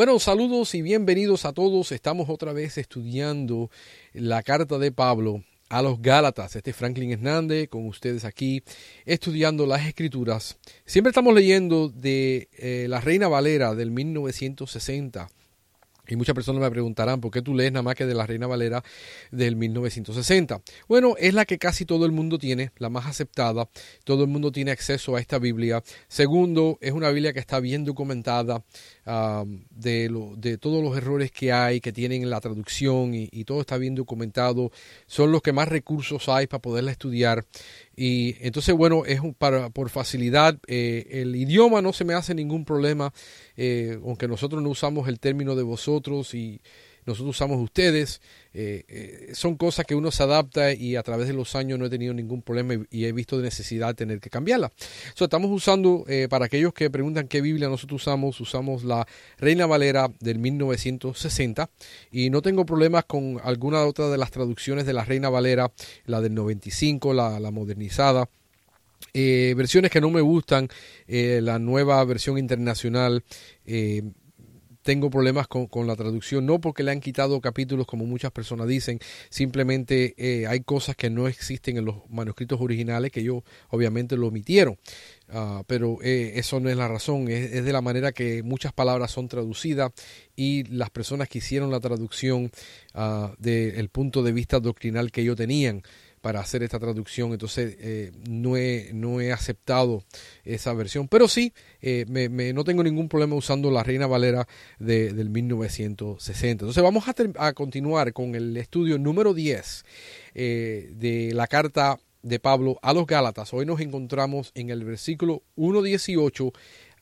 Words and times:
Bueno, 0.00 0.18
saludos 0.18 0.74
y 0.74 0.80
bienvenidos 0.80 1.44
a 1.44 1.52
todos. 1.52 1.92
Estamos 1.92 2.30
otra 2.30 2.54
vez 2.54 2.78
estudiando 2.78 3.70
la 4.14 4.42
carta 4.42 4.78
de 4.78 4.92
Pablo 4.92 5.44
a 5.68 5.82
los 5.82 6.00
Gálatas. 6.00 6.56
Este 6.56 6.70
es 6.70 6.76
Franklin 6.76 7.10
Hernández 7.10 7.68
con 7.68 7.86
ustedes 7.86 8.24
aquí 8.24 8.62
estudiando 9.04 9.66
las 9.66 9.86
escrituras. 9.86 10.56
Siempre 10.86 11.10
estamos 11.10 11.34
leyendo 11.34 11.90
de 11.90 12.48
eh, 12.56 12.86
la 12.88 13.02
Reina 13.02 13.28
Valera 13.28 13.74
del 13.74 13.90
1960 13.90 15.28
y 16.10 16.16
muchas 16.16 16.34
personas 16.34 16.60
me 16.60 16.70
preguntarán 16.70 17.20
por 17.20 17.30
qué 17.30 17.40
tú 17.40 17.54
lees 17.54 17.72
nada 17.72 17.82
más 17.82 17.94
que 17.94 18.04
de 18.04 18.14
la 18.14 18.26
Reina 18.26 18.46
Valera 18.46 18.82
del 19.30 19.54
1960. 19.56 20.60
Bueno, 20.88 21.14
es 21.18 21.34
la 21.34 21.44
que 21.44 21.58
casi 21.58 21.84
todo 21.84 22.04
el 22.04 22.12
mundo 22.12 22.36
tiene, 22.36 22.72
la 22.78 22.90
más 22.90 23.06
aceptada. 23.06 23.68
Todo 24.04 24.24
el 24.24 24.28
mundo 24.28 24.50
tiene 24.50 24.72
acceso 24.72 25.14
a 25.14 25.20
esta 25.20 25.38
Biblia. 25.38 25.82
Segundo, 26.08 26.78
es 26.80 26.92
una 26.92 27.10
Biblia 27.10 27.32
que 27.32 27.38
está 27.38 27.60
bien 27.60 27.84
documentada 27.84 28.64
de, 29.70 30.08
lo, 30.08 30.34
de, 30.36 30.58
todos 30.58 30.82
los 30.82 30.96
errores 30.96 31.30
que 31.30 31.52
hay, 31.52 31.80
que 31.80 31.92
tienen 31.92 32.22
en 32.22 32.30
la 32.30 32.40
traducción 32.40 33.14
y, 33.14 33.28
todo 33.44 33.60
está 33.60 33.78
bien 33.78 33.94
documentado. 33.94 34.70
Son 35.06 35.32
los 35.32 35.42
que 35.42 35.52
más 35.52 35.68
recursos 35.68 36.28
hay 36.28 36.46
para 36.46 36.60
poderla 36.60 36.90
estudiar. 36.90 37.44
Y 37.96 38.36
entonces, 38.40 38.74
bueno, 38.74 39.04
es 39.04 39.20
para, 39.38 39.70
por 39.70 39.90
facilidad, 39.90 40.58
eh, 40.66 41.06
el 41.10 41.34
idioma 41.36 41.82
no 41.82 41.92
se 41.92 42.04
me 42.04 42.14
hace 42.14 42.34
ningún 42.34 42.64
problema, 42.64 43.12
eh, 43.56 43.98
aunque 44.04 44.28
nosotros 44.28 44.62
no 44.62 44.70
usamos 44.70 45.08
el 45.08 45.18
término 45.18 45.54
de 45.54 45.62
vosotros 45.62 45.99
y 46.34 46.60
nosotros 47.06 47.36
usamos 47.36 47.60
ustedes, 47.60 48.20
eh, 48.52 48.84
eh, 48.88 49.30
son 49.34 49.56
cosas 49.56 49.86
que 49.86 49.94
uno 49.94 50.10
se 50.10 50.22
adapta 50.22 50.72
y 50.72 50.96
a 50.96 51.02
través 51.02 51.28
de 51.28 51.32
los 51.32 51.56
años 51.56 51.78
no 51.78 51.86
he 51.86 51.90
tenido 51.90 52.12
ningún 52.14 52.42
problema 52.42 52.74
y, 52.90 53.04
he 53.04 53.12
visto 53.12 53.38
de 53.38 53.44
necesidad 53.44 53.94
tener 53.94 54.20
que 54.20 54.30
cambiarla. 54.30 54.70
estamos 55.18 55.50
usando, 55.50 56.04
eh, 56.08 56.28
para 56.28 56.46
aquellos 56.46 56.72
que 56.72 56.90
preguntan 56.90 57.26
qué 57.26 57.40
Biblia 57.40 57.68
nosotros 57.68 58.02
usamos, 58.02 58.40
usamos 58.40 58.84
la 58.84 59.06
Reina 59.38 59.66
Valera 59.66 60.10
del 60.20 60.38
1960 60.38 61.70
y 62.12 62.30
no 62.30 62.42
tengo 62.42 62.64
problemas 62.66 63.04
con 63.04 63.40
alguna 63.42 63.84
otra 63.84 64.08
de 64.08 64.18
las 64.18 64.30
traducciones 64.30 64.86
de 64.86 64.92
la 64.92 65.04
Reina 65.04 65.30
Valera, 65.30 65.72
la 66.04 66.20
del 66.20 66.34
95, 66.34 67.14
la, 67.14 67.40
la 67.40 67.50
modernizada. 67.50 68.28
versiones 69.12 69.90
que 69.90 70.00
no 70.00 70.10
me 70.10 70.20
gustan, 70.20 70.68
la 71.08 71.58
nueva 71.58 72.04
versión 72.04 72.38
internacional, 72.38 73.24
tengo 74.82 75.10
problemas 75.10 75.46
con, 75.46 75.68
la 75.86 75.96
traducción, 75.96 76.46
no 76.46 76.60
porque 76.60 76.82
le 76.82 76.90
han 76.90 77.00
quitado 77.00 77.40
capítulos 77.40 77.86
como 77.86 78.06
muchas 78.06 78.32
personas 78.32 78.66
dicen, 78.66 78.98
simplemente 79.28 80.14
eh, 80.16 80.46
hay 80.46 80.60
cosas 80.60 80.96
que 80.96 81.10
no 81.10 81.28
existen 81.28 81.76
en 81.76 81.84
los 81.84 81.96
manuscritos 82.08 82.60
originales 82.60 83.12
que 83.12 83.20
ellos 83.20 83.42
obviamente 83.68 84.16
lo 84.16 84.28
omitieron, 84.28 84.78
ah, 85.28 85.62
pero 85.66 85.98
eh, 86.02 86.32
eso 86.36 86.60
no 86.60 86.70
es 86.70 86.76
la 86.76 86.88
razón, 86.88 87.28
es, 87.28 87.64
de 87.64 87.72
la 87.72 87.80
manera 87.82 88.12
que 88.12 88.42
muchas 88.42 88.72
palabras 88.72 89.10
son 89.10 89.28
traducidas 89.28 89.92
y 90.36 90.64
las 90.64 90.90
personas 90.90 91.28
que 91.28 91.38
hicieron 91.38 91.70
la 91.70 91.80
traducción 91.80 92.50
uh, 92.94 93.28
del 93.38 93.90
punto 93.90 94.22
de 94.22 94.32
vista 94.32 94.58
doctrinal 94.60 95.12
que 95.12 95.20
ellos 95.20 95.36
tenían 95.36 95.82
para 96.20 96.40
hacer 96.40 96.62
esta 96.62 96.78
traducción, 96.78 97.32
entonces 97.32 97.76
eh, 97.80 98.12
no, 98.28 98.56
he, 98.56 98.90
no 98.92 99.20
he 99.20 99.32
aceptado 99.32 100.04
esa 100.44 100.72
versión, 100.74 101.08
pero 101.08 101.28
sí, 101.28 101.52
eh, 101.80 102.04
me, 102.08 102.52
no 102.52 102.64
tengo 102.64 102.82
ningún 102.82 103.08
problema 103.08 103.36
usando 103.36 103.70
la 103.70 103.82
Reina 103.82 104.06
Valera 104.06 104.46
de, 104.78 105.12
del 105.12 105.30
1960. 105.30 106.64
Entonces 106.64 106.82
vamos 106.82 107.08
a, 107.08 107.14
a, 107.38 107.52
continuar 107.54 108.12
con 108.12 108.34
el 108.34 108.56
estudio 108.56 108.98
número 108.98 109.32
10 109.32 109.84
eh, 110.34 110.90
de 110.94 111.32
la 111.32 111.46
carta 111.46 111.98
de 112.22 112.38
Pablo 112.38 112.78
a 112.82 112.92
los 112.92 113.06
Gálatas. 113.06 113.54
Hoy 113.54 113.64
nos 113.64 113.80
encontramos 113.80 114.52
en 114.54 114.68
el 114.68 114.84
versículo 114.84 115.42
1.18 115.56 116.52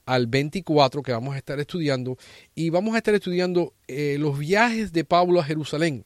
al 0.06 0.28
24 0.28 1.03
que 1.03 1.12
vamos 1.12 1.34
a 1.34 1.38
estar 1.38 1.59
estudiando 1.59 2.16
y 2.54 2.71
vamos 2.71 2.94
a 2.94 2.98
estar 2.98 3.15
estudiando 3.15 3.75
los 3.88 4.38
viajes 4.38 4.92
de 4.92 5.04
Pablo 5.04 5.41
a 5.41 5.44
Jerusalén. 5.44 6.04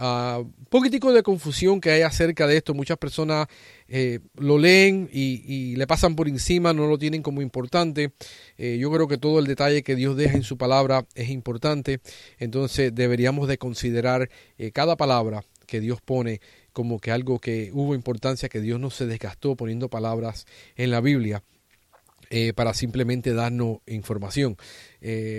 Un 0.00 0.54
poquitico 0.70 1.12
de 1.12 1.22
confusión 1.22 1.78
que 1.78 1.90
hay 1.90 2.02
acerca 2.02 2.46
de 2.46 2.56
esto. 2.56 2.72
Muchas 2.72 2.96
personas 2.96 3.48
eh, 3.86 4.20
lo 4.36 4.56
leen 4.56 5.10
y, 5.12 5.76
le 5.76 5.86
pasan 5.86 6.16
por 6.16 6.26
encima, 6.26 6.72
no 6.72 6.86
lo 6.86 6.98
tienen 6.98 7.22
como 7.22 7.42
importante. 7.42 8.12
Eh, 8.56 8.78
yo 8.80 8.90
creo 8.90 9.08
que 9.08 9.18
todo 9.18 9.38
el 9.38 9.46
detalle 9.46 9.82
que 9.82 9.96
Dios 9.96 10.16
deja 10.16 10.36
en 10.36 10.42
su 10.42 10.56
palabra 10.56 11.06
es 11.14 11.28
importante. 11.28 12.00
Entonces 12.38 12.94
deberíamos 12.94 13.46
de 13.46 13.58
considerar 13.58 14.30
eh, 14.56 14.72
cada 14.72 14.96
palabra 14.96 15.44
que 15.66 15.80
Dios 15.80 16.00
pone 16.00 16.40
como 16.72 16.98
que 16.98 17.10
algo 17.10 17.38
que 17.38 17.70
hubo 17.74 17.94
importancia, 17.94 18.48
que 18.48 18.62
Dios 18.62 18.80
no 18.80 18.90
se 18.90 19.06
desgastó 19.06 19.54
poniendo 19.54 19.90
palabras 19.90 20.46
en 20.76 20.90
la 20.90 21.00
Biblia. 21.02 21.42
para 22.54 22.74
simplemente 22.74 23.34
darnos 23.34 23.78
información. 23.88 24.56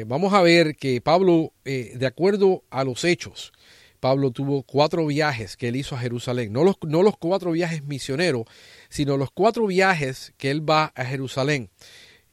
vamos 0.08 0.34
a 0.34 0.42
ver 0.42 0.76
que 0.76 1.00
Pablo, 1.00 1.54
de 1.64 2.06
acuerdo 2.06 2.64
a 2.70 2.84
los 2.84 3.06
hechos, 3.06 3.54
Pablo 4.02 4.32
tuvo 4.32 4.64
cuatro 4.64 5.06
viajes 5.06 5.56
que 5.56 5.68
él 5.68 5.76
hizo 5.76 5.96
a 5.96 6.00
Jerusalén, 6.00 6.52
no 6.52 6.64
los, 6.64 6.76
no 6.82 7.04
los 7.04 7.18
cuatro 7.18 7.52
viajes 7.52 7.84
misioneros, 7.84 8.46
sino 8.90 9.16
los 9.16 9.30
cuatro 9.32 9.68
viajes 9.68 10.34
que 10.38 10.50
él 10.50 10.68
va 10.68 10.92
a 10.96 11.06
Jerusalén. 11.06 11.70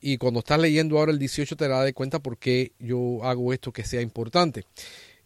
Y 0.00 0.16
cuando 0.16 0.40
estás 0.40 0.58
leyendo 0.58 0.98
ahora 0.98 1.12
el 1.12 1.18
18 1.18 1.56
te 1.56 1.68
darás 1.68 1.84
de 1.84 1.92
cuenta 1.92 2.20
por 2.20 2.38
qué 2.38 2.72
yo 2.78 3.22
hago 3.22 3.52
esto 3.52 3.70
que 3.70 3.84
sea 3.84 4.00
importante. 4.00 4.64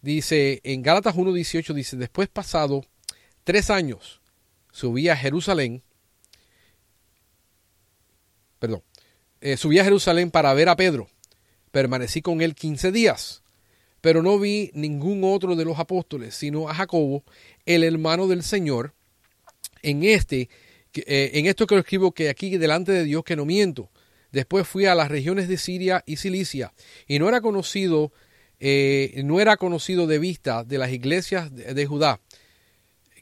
Dice 0.01 0.61
en 0.65 0.83
Gálatas 0.83 1.15
1.18, 1.15 1.75
dice, 1.75 1.97
después 1.97 2.29
pasado 2.29 2.85
tres 3.45 3.71
años, 3.71 4.21
subí 4.73 5.09
a 5.09 5.17
Jerusalén, 5.17 5.85
perdón, 8.59 8.83
eh, 9.41 9.57
subí 9.57 9.79
a 9.79 9.85
Jerusalén 9.85 10.33
para 10.33 10.53
ver 10.55 10.69
a 10.69 10.77
Pedro. 10.77 11.09
Permanecí 11.71 12.21
con 12.21 12.43
él 12.43 12.57
15 12.57 12.91
días 12.91 13.42
pero 14.03 14.21
no 14.21 14.39
vi 14.39 14.71
ningún 14.75 15.23
otro 15.25 15.57
de 15.57 15.65
los 15.65 15.79
apóstoles, 15.79 16.35
sino 16.35 16.69
a 16.69 16.75
Jacobo, 16.75 17.25
el 17.65 17.85
hermano 17.85 18.27
del 18.27 18.43
Señor. 18.43 18.93
En 19.81 20.03
este, 20.03 20.51
eh, 20.95 21.31
en 21.35 21.47
esto 21.47 21.67
que 21.67 21.77
lo 21.77 21.81
escribo 21.81 22.13
que 22.13 22.29
aquí 22.29 22.59
delante 22.59 22.93
de 22.93 23.05
Dios 23.05 23.23
que 23.25 23.37
no 23.37 23.47
miento. 23.47 23.91
Después 24.33 24.67
fui 24.67 24.87
a 24.87 24.97
las 24.97 25.09
regiones 25.09 25.47
de 25.47 25.57
Siria 25.57 26.03
y 26.05 26.17
Cilicia 26.17 26.73
y 27.07 27.21
no 27.21 27.29
era 27.29 27.41
conocido, 27.41 28.13
eh, 28.59 29.23
no 29.25 29.41
era 29.41 29.57
conocido 29.57 30.07
de 30.09 30.19
vista 30.19 30.65
de 30.65 30.79
las 30.79 30.91
iglesias 30.91 31.55
de, 31.55 31.87
Judá 31.87 32.21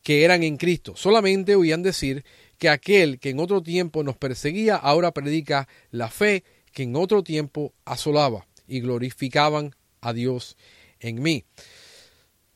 que 0.03 0.25
eran 0.25 0.43
en 0.45 0.57
Cristo. 0.57 0.95
Solamente 0.97 1.57
oían 1.57 1.83
decir 1.83 2.25
que 2.57 2.71
aquel 2.71 3.19
que 3.19 3.31
en 3.31 3.39
otro 3.41 3.63
tiempo 3.63 4.03
nos 4.03 4.17
perseguía 4.17 4.77
ahora 4.77 5.13
predica 5.13 5.69
la 5.91 6.09
fe 6.09 6.43
que 6.73 6.85
en 6.85 6.97
otro 6.97 7.23
tiempo 7.23 7.75
asolaba 7.85 8.47
y 8.67 8.81
glorificaban 8.81 9.75
a 10.01 10.13
Dios 10.13 10.57
en 11.01 11.23
mí. 11.23 11.45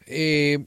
Eh, 0.06 0.64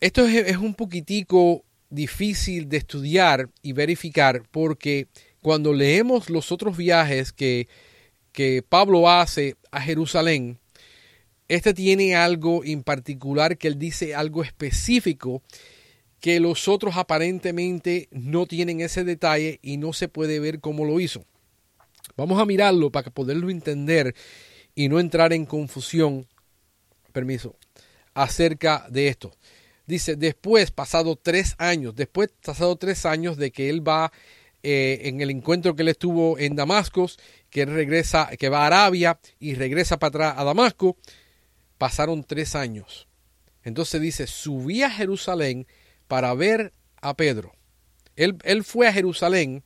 esto 0.00 0.26
es, 0.26 0.56
un 0.56 0.74
poquitico 0.74 1.64
difícil 1.90 2.68
de 2.68 2.76
estudiar 2.78 3.48
y 3.62 3.72
verificar 3.72 4.42
porque 4.50 5.08
cuando 5.42 5.72
leemos 5.72 6.30
los 6.30 6.52
otros 6.52 6.76
viajes 6.76 7.32
que, 7.32 7.68
que 8.32 8.62
Pablo 8.66 9.10
hace 9.10 9.56
a 9.70 9.80
Jerusalén, 9.80 10.58
este 11.48 11.72
tiene 11.72 12.14
algo 12.14 12.62
en 12.64 12.82
particular 12.82 13.56
que 13.56 13.68
él 13.68 13.78
dice 13.78 14.14
algo 14.14 14.42
específico 14.42 15.42
que 16.20 16.40
los 16.40 16.68
otros 16.68 16.96
aparentemente 16.96 18.08
no 18.10 18.46
tienen 18.46 18.80
ese 18.80 19.04
detalle 19.04 19.58
y 19.62 19.76
no 19.76 19.92
se 19.92 20.08
puede 20.08 20.40
ver 20.40 20.60
cómo 20.60 20.84
lo 20.84 21.00
hizo. 21.00 21.24
Vamos 22.16 22.40
a 22.40 22.44
mirarlo 22.44 22.90
para 22.90 23.10
poderlo 23.10 23.50
entender 23.50 24.14
y 24.78 24.88
no 24.88 25.00
entrar 25.00 25.32
en 25.32 25.44
confusión, 25.44 26.28
permiso, 27.12 27.56
acerca 28.14 28.86
de 28.88 29.08
esto. 29.08 29.32
Dice, 29.88 30.14
después, 30.14 30.70
pasado 30.70 31.16
tres 31.16 31.56
años, 31.58 31.96
después, 31.96 32.30
pasado 32.44 32.76
tres 32.76 33.04
años 33.04 33.36
de 33.36 33.50
que 33.50 33.70
él 33.70 33.86
va 33.86 34.12
eh, 34.62 35.00
en 35.06 35.20
el 35.20 35.30
encuentro 35.30 35.74
que 35.74 35.82
él 35.82 35.88
estuvo 35.88 36.38
en 36.38 36.54
Damasco, 36.54 37.10
que 37.50 37.62
él 37.62 37.74
regresa, 37.74 38.28
que 38.38 38.48
va 38.48 38.62
a 38.62 38.66
Arabia 38.66 39.18
y 39.40 39.56
regresa 39.56 39.98
para 39.98 40.10
atrás 40.10 40.34
a 40.36 40.44
Damasco, 40.44 40.96
pasaron 41.76 42.22
tres 42.22 42.54
años. 42.54 43.08
Entonces 43.64 44.00
dice, 44.00 44.28
subí 44.28 44.84
a 44.84 44.90
Jerusalén 44.90 45.66
para 46.06 46.32
ver 46.34 46.72
a 47.00 47.14
Pedro. 47.14 47.52
Él, 48.14 48.36
él 48.44 48.62
fue 48.62 48.86
a 48.86 48.92
Jerusalén 48.92 49.64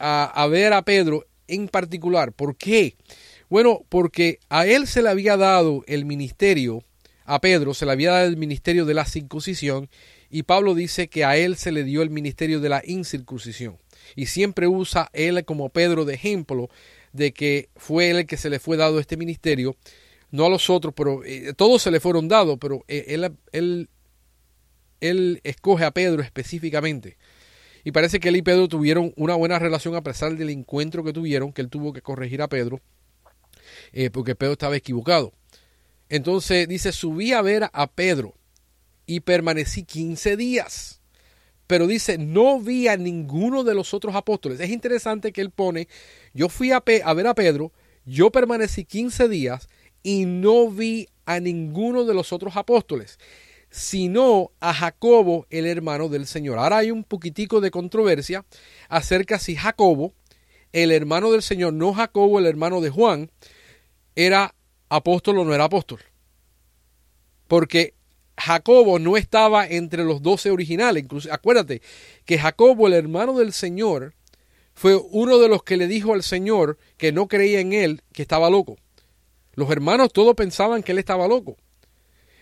a, 0.00 0.24
a, 0.24 0.48
ver 0.48 0.72
a 0.72 0.82
Pedro 0.82 1.24
en 1.46 1.68
particular. 1.68 2.32
¿Por 2.32 2.56
qué? 2.56 2.96
Bueno, 3.50 3.84
porque 3.88 4.40
a 4.48 4.66
él 4.66 4.86
se 4.86 5.02
le 5.02 5.08
había 5.08 5.36
dado 5.36 5.82
el 5.86 6.04
ministerio, 6.04 6.82
a 7.24 7.40
Pedro 7.40 7.72
se 7.74 7.86
le 7.86 7.92
había 7.92 8.12
dado 8.12 8.26
el 8.26 8.36
ministerio 8.36 8.84
de 8.84 8.94
la 8.94 9.06
circuncisión, 9.06 9.88
y 10.30 10.42
Pablo 10.42 10.74
dice 10.74 11.08
que 11.08 11.24
a 11.24 11.36
él 11.36 11.56
se 11.56 11.72
le 11.72 11.84
dio 11.84 12.02
el 12.02 12.10
ministerio 12.10 12.60
de 12.60 12.68
la 12.68 12.82
incircuncisión. 12.84 13.78
Y 14.16 14.26
siempre 14.26 14.66
usa 14.66 15.08
él 15.12 15.44
como 15.44 15.70
Pedro 15.70 16.04
de 16.04 16.14
ejemplo 16.14 16.68
de 17.12 17.32
que 17.32 17.70
fue 17.76 18.10
él 18.10 18.18
el 18.18 18.26
que 18.26 18.36
se 18.36 18.50
le 18.50 18.58
fue 18.58 18.76
dado 18.76 19.00
este 19.00 19.16
ministerio, 19.16 19.76
no 20.30 20.44
a 20.44 20.50
los 20.50 20.68
otros, 20.68 20.92
pero 20.94 21.24
eh, 21.24 21.54
todos 21.56 21.82
se 21.82 21.90
le 21.90 22.00
fueron 22.00 22.28
dados, 22.28 22.58
pero 22.60 22.84
eh, 22.86 23.06
él, 23.08 23.32
él, 23.52 23.88
él 25.00 25.40
escoge 25.42 25.84
a 25.84 25.90
Pedro 25.90 26.22
específicamente. 26.22 27.16
Y 27.82 27.92
parece 27.92 28.20
que 28.20 28.28
él 28.28 28.36
y 28.36 28.42
Pedro 28.42 28.68
tuvieron 28.68 29.14
una 29.16 29.34
buena 29.34 29.58
relación 29.58 29.94
a 29.94 30.02
pesar 30.02 30.36
del 30.36 30.50
encuentro 30.50 31.02
que 31.02 31.14
tuvieron, 31.14 31.54
que 31.54 31.62
él 31.62 31.70
tuvo 31.70 31.94
que 31.94 32.02
corregir 32.02 32.42
a 32.42 32.48
Pedro. 32.48 32.82
Eh, 33.92 34.10
porque 34.10 34.34
Pedro 34.34 34.52
estaba 34.52 34.76
equivocado. 34.76 35.32
Entonces 36.08 36.68
dice, 36.68 36.92
subí 36.92 37.32
a 37.32 37.42
ver 37.42 37.68
a 37.72 37.86
Pedro 37.86 38.34
y 39.06 39.20
permanecí 39.20 39.84
15 39.84 40.36
días. 40.36 41.00
Pero 41.66 41.86
dice, 41.86 42.16
no 42.16 42.60
vi 42.60 42.88
a 42.88 42.96
ninguno 42.96 43.62
de 43.62 43.74
los 43.74 43.92
otros 43.92 44.14
apóstoles. 44.14 44.58
Es 44.60 44.70
interesante 44.70 45.32
que 45.32 45.42
él 45.42 45.50
pone, 45.50 45.88
yo 46.32 46.48
fui 46.48 46.72
a, 46.72 46.82
a 47.04 47.14
ver 47.14 47.26
a 47.26 47.34
Pedro, 47.34 47.72
yo 48.06 48.30
permanecí 48.30 48.84
15 48.84 49.28
días 49.28 49.68
y 50.02 50.24
no 50.24 50.70
vi 50.70 51.08
a 51.26 51.40
ninguno 51.40 52.04
de 52.04 52.14
los 52.14 52.32
otros 52.32 52.56
apóstoles, 52.56 53.18
sino 53.68 54.52
a 54.60 54.72
Jacobo, 54.72 55.46
el 55.50 55.66
hermano 55.66 56.08
del 56.08 56.26
Señor. 56.26 56.58
Ahora 56.58 56.78
hay 56.78 56.90
un 56.90 57.04
poquitico 57.04 57.60
de 57.60 57.70
controversia 57.70 58.46
acerca 58.88 59.38
si 59.38 59.54
Jacobo, 59.54 60.14
el 60.72 60.90
hermano 60.90 61.30
del 61.30 61.42
Señor, 61.42 61.74
no 61.74 61.92
Jacobo, 61.92 62.38
el 62.38 62.46
hermano 62.46 62.80
de 62.80 62.88
Juan, 62.88 63.30
era 64.18 64.52
apóstol 64.88 65.38
o 65.38 65.44
no 65.44 65.54
era 65.54 65.64
apóstol. 65.64 66.00
Porque 67.46 67.94
Jacobo 68.36 68.98
no 68.98 69.16
estaba 69.16 69.64
entre 69.64 70.02
los 70.02 70.22
doce 70.22 70.50
originales. 70.50 71.04
Acuérdate 71.30 71.82
que 72.24 72.36
Jacobo, 72.36 72.88
el 72.88 72.94
hermano 72.94 73.38
del 73.38 73.52
Señor, 73.52 74.14
fue 74.74 74.96
uno 74.96 75.38
de 75.38 75.48
los 75.48 75.62
que 75.62 75.76
le 75.76 75.86
dijo 75.86 76.14
al 76.14 76.24
Señor 76.24 76.78
que 76.96 77.12
no 77.12 77.28
creía 77.28 77.60
en 77.60 77.72
él, 77.72 78.02
que 78.12 78.22
estaba 78.22 78.50
loco. 78.50 78.76
Los 79.54 79.70
hermanos 79.70 80.12
todos 80.12 80.34
pensaban 80.34 80.82
que 80.82 80.90
él 80.90 80.98
estaba 80.98 81.28
loco. 81.28 81.56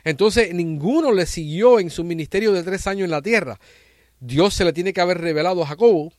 Entonces 0.02 0.54
ninguno 0.54 1.12
le 1.12 1.26
siguió 1.26 1.78
en 1.78 1.90
su 1.90 2.04
ministerio 2.04 2.52
de 2.52 2.62
tres 2.62 2.86
años 2.86 3.04
en 3.04 3.10
la 3.10 3.20
tierra. 3.20 3.60
Dios 4.18 4.54
se 4.54 4.64
le 4.64 4.72
tiene 4.72 4.94
que 4.94 5.02
haber 5.02 5.18
revelado 5.18 5.62
a 5.62 5.66
Jacobo, 5.66 6.10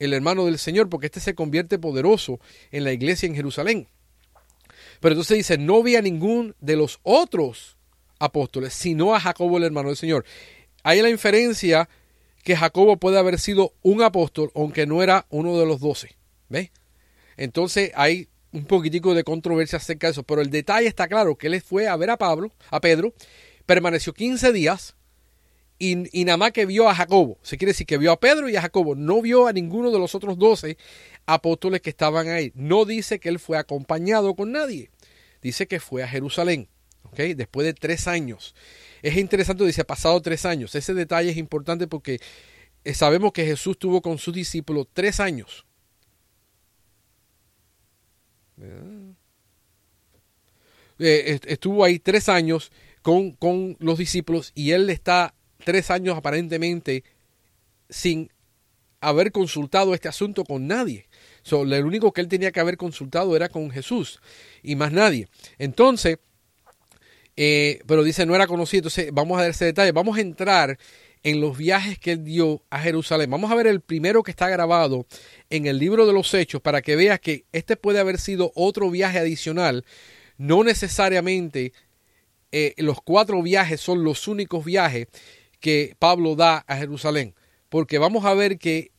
el 0.00 0.14
hermano 0.14 0.46
del 0.46 0.58
Señor, 0.58 0.88
porque 0.88 1.06
éste 1.06 1.20
se 1.20 1.36
convierte 1.36 1.78
poderoso 1.78 2.40
en 2.72 2.82
la 2.82 2.92
iglesia 2.92 3.28
en 3.28 3.36
Jerusalén. 3.36 3.88
Pero 5.00 5.12
entonces 5.12 5.36
dice, 5.36 5.58
no 5.58 5.82
vi 5.82 5.96
a 5.96 6.02
ningún 6.02 6.54
de 6.60 6.76
los 6.76 7.00
otros 7.02 7.76
apóstoles, 8.18 8.74
sino 8.74 9.14
a 9.14 9.20
Jacobo, 9.20 9.58
el 9.58 9.64
hermano 9.64 9.88
del 9.88 9.96
Señor. 9.96 10.24
Hay 10.82 11.02
la 11.02 11.10
inferencia 11.10 11.88
que 12.42 12.56
Jacobo 12.56 12.96
puede 12.96 13.18
haber 13.18 13.38
sido 13.38 13.74
un 13.82 14.02
apóstol, 14.02 14.50
aunque 14.54 14.86
no 14.86 15.02
era 15.02 15.26
uno 15.30 15.58
de 15.58 15.66
los 15.66 15.80
doce. 15.80 16.16
¿Ves? 16.48 16.70
Entonces 17.36 17.92
hay 17.94 18.28
un 18.52 18.64
poquitico 18.64 19.14
de 19.14 19.24
controversia 19.24 19.76
acerca 19.76 20.06
de 20.06 20.12
eso, 20.12 20.22
pero 20.22 20.40
el 20.40 20.50
detalle 20.50 20.88
está 20.88 21.08
claro, 21.08 21.36
que 21.36 21.48
él 21.48 21.60
fue 21.60 21.86
a 21.86 21.96
ver 21.96 22.10
a 22.10 22.16
Pablo, 22.16 22.52
a 22.70 22.80
Pedro, 22.80 23.12
permaneció 23.66 24.14
15 24.14 24.52
días 24.52 24.96
y, 25.78 25.94
nada 26.24 26.36
más 26.36 26.52
que 26.52 26.66
vio 26.66 26.88
a 26.88 26.94
Jacobo. 26.94 27.38
Se 27.42 27.56
quiere 27.56 27.70
decir 27.70 27.86
que 27.86 27.98
vio 27.98 28.10
a 28.10 28.18
Pedro 28.18 28.48
y 28.48 28.56
a 28.56 28.62
Jacobo, 28.62 28.94
no 28.94 29.22
vio 29.22 29.46
a 29.46 29.52
ninguno 29.52 29.90
de 29.90 29.98
los 29.98 30.14
otros 30.14 30.38
doce 30.38 30.76
apóstoles 31.28 31.82
que 31.82 31.90
estaban 31.90 32.28
ahí. 32.28 32.52
No 32.54 32.84
dice 32.86 33.20
que 33.20 33.28
él 33.28 33.38
fue 33.38 33.58
acompañado 33.58 34.34
con 34.34 34.50
nadie, 34.50 34.90
dice 35.42 35.68
que 35.68 35.78
fue 35.78 36.02
a 36.02 36.08
Jerusalén. 36.08 36.68
Después 37.16 37.64
de 37.64 37.74
tres 37.74 38.06
años. 38.06 38.54
Es 39.02 39.16
interesante, 39.16 39.64
dice, 39.64 39.84
pasado 39.84 40.20
tres 40.20 40.44
años. 40.44 40.74
Ese 40.74 40.94
detalle 40.94 41.30
es 41.30 41.36
importante 41.36 41.86
porque 41.86 42.20
eh, 42.84 42.94
sabemos 42.94 43.32
que 43.32 43.44
Jesús 43.44 43.78
tuvo 43.78 44.02
con 44.02 44.18
sus 44.18 44.34
discípulos 44.34 44.86
tres 44.92 45.18
años. 45.18 45.66
Eh, 50.98 51.40
estuvo 51.46 51.82
ahí 51.82 51.98
tres 51.98 52.28
años 52.28 52.70
con, 53.02 53.32
con, 53.32 53.76
los 53.80 53.98
discípulos 53.98 54.52
y 54.54 54.72
él 54.72 54.90
está 54.90 55.34
tres 55.64 55.90
años 55.90 56.16
aparentemente 56.16 57.04
sin 57.88 58.30
haber 59.00 59.32
consultado 59.32 59.94
este 59.94 60.08
asunto 60.08 60.44
con 60.44 60.66
nadie. 60.66 61.07
So, 61.48 61.62
el 61.62 61.84
único 61.84 62.12
que 62.12 62.20
él 62.20 62.28
tenía 62.28 62.52
que 62.52 62.60
haber 62.60 62.76
consultado 62.76 63.34
era 63.34 63.48
con 63.48 63.70
Jesús 63.70 64.20
y 64.62 64.76
más 64.76 64.92
nadie. 64.92 65.28
Entonces, 65.58 66.18
eh, 67.36 67.80
pero 67.86 68.02
dice 68.02 68.26
no 68.26 68.34
era 68.34 68.46
conocido. 68.46 68.80
Entonces 68.80 69.08
vamos 69.12 69.38
a 69.38 69.42
ver 69.42 69.52
ese 69.52 69.64
detalle. 69.64 69.92
Vamos 69.92 70.18
a 70.18 70.20
entrar 70.20 70.78
en 71.22 71.40
los 71.40 71.56
viajes 71.56 71.98
que 71.98 72.12
él 72.12 72.24
dio 72.24 72.62
a 72.68 72.80
Jerusalén. 72.80 73.30
Vamos 73.30 73.50
a 73.50 73.54
ver 73.54 73.66
el 73.66 73.80
primero 73.80 74.22
que 74.22 74.30
está 74.30 74.48
grabado 74.48 75.06
en 75.48 75.66
el 75.66 75.78
libro 75.78 76.06
de 76.06 76.12
los 76.12 76.34
Hechos 76.34 76.60
para 76.60 76.82
que 76.82 76.96
veas 76.96 77.18
que 77.20 77.44
este 77.52 77.76
puede 77.76 77.98
haber 77.98 78.18
sido 78.18 78.52
otro 78.54 78.90
viaje 78.90 79.18
adicional. 79.18 79.84
No 80.36 80.64
necesariamente 80.64 81.72
eh, 82.52 82.74
los 82.76 83.00
cuatro 83.00 83.42
viajes 83.42 83.80
son 83.80 84.04
los 84.04 84.28
únicos 84.28 84.64
viajes 84.64 85.08
que 85.60 85.96
Pablo 85.98 86.36
da 86.36 86.64
a 86.66 86.76
Jerusalén. 86.76 87.34
Porque 87.68 87.98
vamos 87.98 88.24
a 88.24 88.34
ver 88.34 88.58
que 88.58 88.90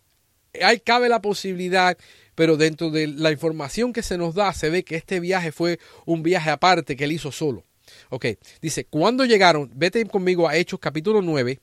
hay, 0.62 0.80
cabe 0.80 1.10
la 1.10 1.22
posibilidad, 1.22 1.98
pero 2.39 2.56
dentro 2.56 2.89
de 2.89 3.06
la 3.06 3.33
información 3.33 3.91
que 3.91 4.01
se 4.01 4.18
nos 4.18 4.33
da 4.33 4.53
se 4.53 4.69
ve 4.69 4.86
que 4.86 4.95
este 4.95 5.19
viaje 5.19 5.51
fue 5.51 5.77
un 6.06 6.24
viaje 6.24 6.50
aparte 6.50 6.95
que 6.95 7.03
él 7.03 7.12
hizo 7.12 7.33
solo. 7.33 7.65
Ok, 8.07 8.27
dice, 8.62 8.86
cuando 8.86 9.25
llegaron, 9.25 9.69
vete 9.75 10.06
conmigo 10.06 10.47
a 10.47 10.56
Hechos 10.56 10.80
capítulo 10.80 11.21
9, 11.21 11.59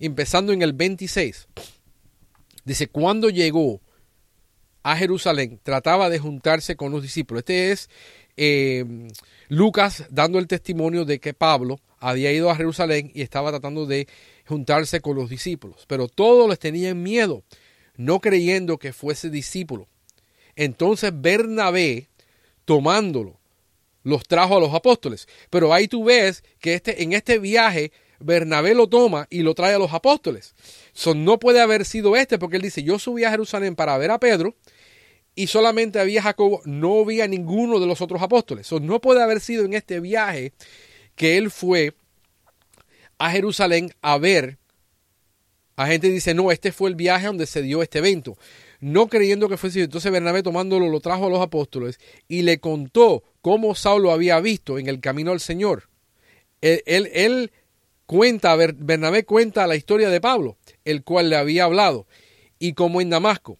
empezando 0.00 0.52
en 0.52 0.60
el 0.60 0.74
26. 0.74 1.48
Dice, 2.62 2.88
cuando 2.88 3.30
llegó 3.30 3.80
a 4.82 4.96
Jerusalén, 4.98 5.60
trataba 5.62 6.10
de 6.10 6.18
juntarse 6.18 6.76
con 6.76 6.92
los 6.92 7.00
discípulos. 7.00 7.40
Este 7.40 7.72
es 7.72 7.88
eh, 8.36 8.84
Lucas 9.48 10.04
dando 10.10 10.38
el 10.38 10.46
testimonio 10.46 11.06
de 11.06 11.20
que 11.20 11.32
Pablo 11.32 11.80
había 12.00 12.32
ido 12.32 12.50
a 12.50 12.56
Jerusalén 12.56 13.10
y 13.14 13.22
estaba 13.22 13.48
tratando 13.48 13.86
de 13.86 14.06
juntarse 14.46 15.00
con 15.00 15.16
los 15.16 15.30
discípulos. 15.30 15.86
Pero 15.88 16.06
todos 16.06 16.50
les 16.50 16.58
tenían 16.58 17.02
miedo, 17.02 17.44
no 17.96 18.20
creyendo 18.20 18.76
que 18.76 18.92
fuese 18.92 19.30
discípulo. 19.30 19.88
Entonces 20.58 21.12
Bernabé, 21.14 22.08
tomándolo, 22.64 23.38
los 24.02 24.26
trajo 24.26 24.56
a 24.56 24.60
los 24.60 24.74
apóstoles. 24.74 25.28
Pero 25.50 25.72
ahí 25.72 25.86
tú 25.86 26.02
ves 26.02 26.42
que 26.58 26.74
este, 26.74 27.04
en 27.04 27.12
este 27.12 27.38
viaje 27.38 27.92
Bernabé 28.18 28.74
lo 28.74 28.88
toma 28.88 29.28
y 29.30 29.42
lo 29.42 29.54
trae 29.54 29.74
a 29.74 29.78
los 29.78 29.94
apóstoles. 29.94 30.56
So, 30.92 31.14
no 31.14 31.38
puede 31.38 31.60
haber 31.60 31.84
sido 31.84 32.16
este 32.16 32.38
porque 32.38 32.56
él 32.56 32.62
dice, 32.62 32.82
yo 32.82 32.98
subí 32.98 33.22
a 33.22 33.30
Jerusalén 33.30 33.76
para 33.76 33.96
ver 33.98 34.10
a 34.10 34.18
Pedro 34.18 34.56
y 35.36 35.46
solamente 35.46 36.00
había 36.00 36.22
Jacobo, 36.22 36.60
no 36.64 37.02
había 37.02 37.28
ninguno 37.28 37.78
de 37.78 37.86
los 37.86 38.00
otros 38.00 38.20
apóstoles. 38.20 38.66
So, 38.66 38.80
no 38.80 39.00
puede 39.00 39.22
haber 39.22 39.38
sido 39.38 39.64
en 39.64 39.74
este 39.74 40.00
viaje 40.00 40.54
que 41.14 41.36
él 41.36 41.52
fue 41.52 41.94
a 43.18 43.30
Jerusalén 43.30 43.92
a 44.02 44.18
ver. 44.18 44.58
La 45.76 45.86
gente 45.86 46.08
dice, 46.08 46.34
no, 46.34 46.50
este 46.50 46.72
fue 46.72 46.90
el 46.90 46.96
viaje 46.96 47.28
donde 47.28 47.46
se 47.46 47.62
dio 47.62 47.80
este 47.80 48.00
evento 48.00 48.36
no 48.80 49.08
creyendo 49.08 49.48
que 49.48 49.56
fuese 49.56 49.82
Entonces 49.82 50.12
Bernabé 50.12 50.42
tomándolo 50.42 50.88
lo 50.88 51.00
trajo 51.00 51.26
a 51.26 51.30
los 51.30 51.40
apóstoles 51.40 51.98
y 52.28 52.42
le 52.42 52.58
contó 52.58 53.24
cómo 53.40 53.74
Saulo 53.74 54.12
había 54.12 54.40
visto 54.40 54.78
en 54.78 54.88
el 54.88 55.00
camino 55.00 55.32
al 55.32 55.40
Señor. 55.40 55.88
Él, 56.60 56.82
él, 56.86 57.52
cuenta, 58.06 58.56
Bernabé 58.56 59.24
cuenta 59.24 59.66
la 59.66 59.76
historia 59.76 60.10
de 60.10 60.20
Pablo, 60.20 60.56
el 60.84 61.04
cual 61.04 61.30
le 61.30 61.36
había 61.36 61.64
hablado. 61.64 62.06
Y 62.58 62.72
como 62.72 63.00
en 63.00 63.10
Damasco, 63.10 63.58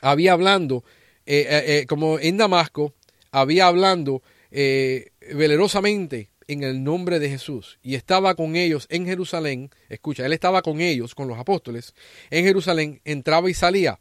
había 0.00 0.32
hablando, 0.32 0.84
eh, 1.26 1.46
eh, 1.48 1.64
eh, 1.66 1.86
como 1.86 2.18
en 2.18 2.36
Damasco, 2.36 2.94
había 3.30 3.66
hablando 3.66 4.22
velerosamente 4.50 6.30
en 6.48 6.62
el 6.62 6.82
nombre 6.82 7.18
de 7.18 7.28
Jesús 7.28 7.78
y 7.82 7.94
estaba 7.96 8.34
con 8.34 8.56
ellos 8.56 8.86
en 8.88 9.04
Jerusalén, 9.04 9.70
escucha, 9.90 10.24
él 10.24 10.32
estaba 10.32 10.62
con 10.62 10.80
ellos, 10.80 11.14
con 11.14 11.28
los 11.28 11.38
apóstoles, 11.38 11.94
en 12.30 12.44
Jerusalén, 12.44 13.00
entraba 13.04 13.50
y 13.50 13.54
salía 13.54 13.98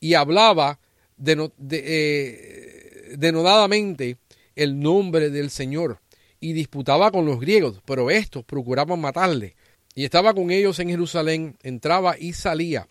y 0.00 0.14
hablaba 0.14 0.78
eh, 1.24 3.14
denodadamente 3.16 4.18
el 4.54 4.80
nombre 4.80 5.30
del 5.30 5.50
Señor 5.50 6.00
y 6.40 6.52
disputaba 6.52 7.10
con 7.10 7.26
los 7.26 7.40
griegos, 7.40 7.80
pero 7.84 8.10
estos 8.10 8.44
procuraban 8.44 9.00
matarle. 9.00 9.56
Y 9.94 10.04
estaba 10.04 10.34
con 10.34 10.50
ellos 10.50 10.78
en 10.78 10.90
Jerusalén, 10.90 11.56
entraba 11.62 12.18
y 12.18 12.34
salía, 12.34 12.86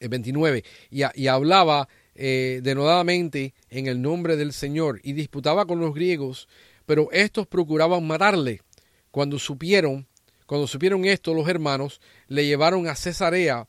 el 0.00 0.08
29, 0.08 0.64
y, 0.90 1.26
hablaba 1.26 1.88
eh, 2.14 2.60
denodadamente 2.62 3.54
en 3.68 3.86
el 3.88 4.00
nombre 4.00 4.36
del 4.36 4.52
Señor 4.52 5.00
y 5.02 5.12
disputaba 5.12 5.66
con 5.66 5.80
los 5.80 5.94
griegos, 5.94 6.48
pero 6.86 7.10
estos 7.12 7.46
procuraban 7.46 8.06
matarle. 8.06 8.62
Cuando 9.10 9.38
supieron, 9.38 10.06
cuando 10.46 10.66
supieron 10.66 11.04
esto 11.04 11.34
los 11.34 11.48
hermanos, 11.48 12.00
le 12.26 12.46
llevaron 12.46 12.88
a 12.88 12.94
Cesarea 12.94 13.68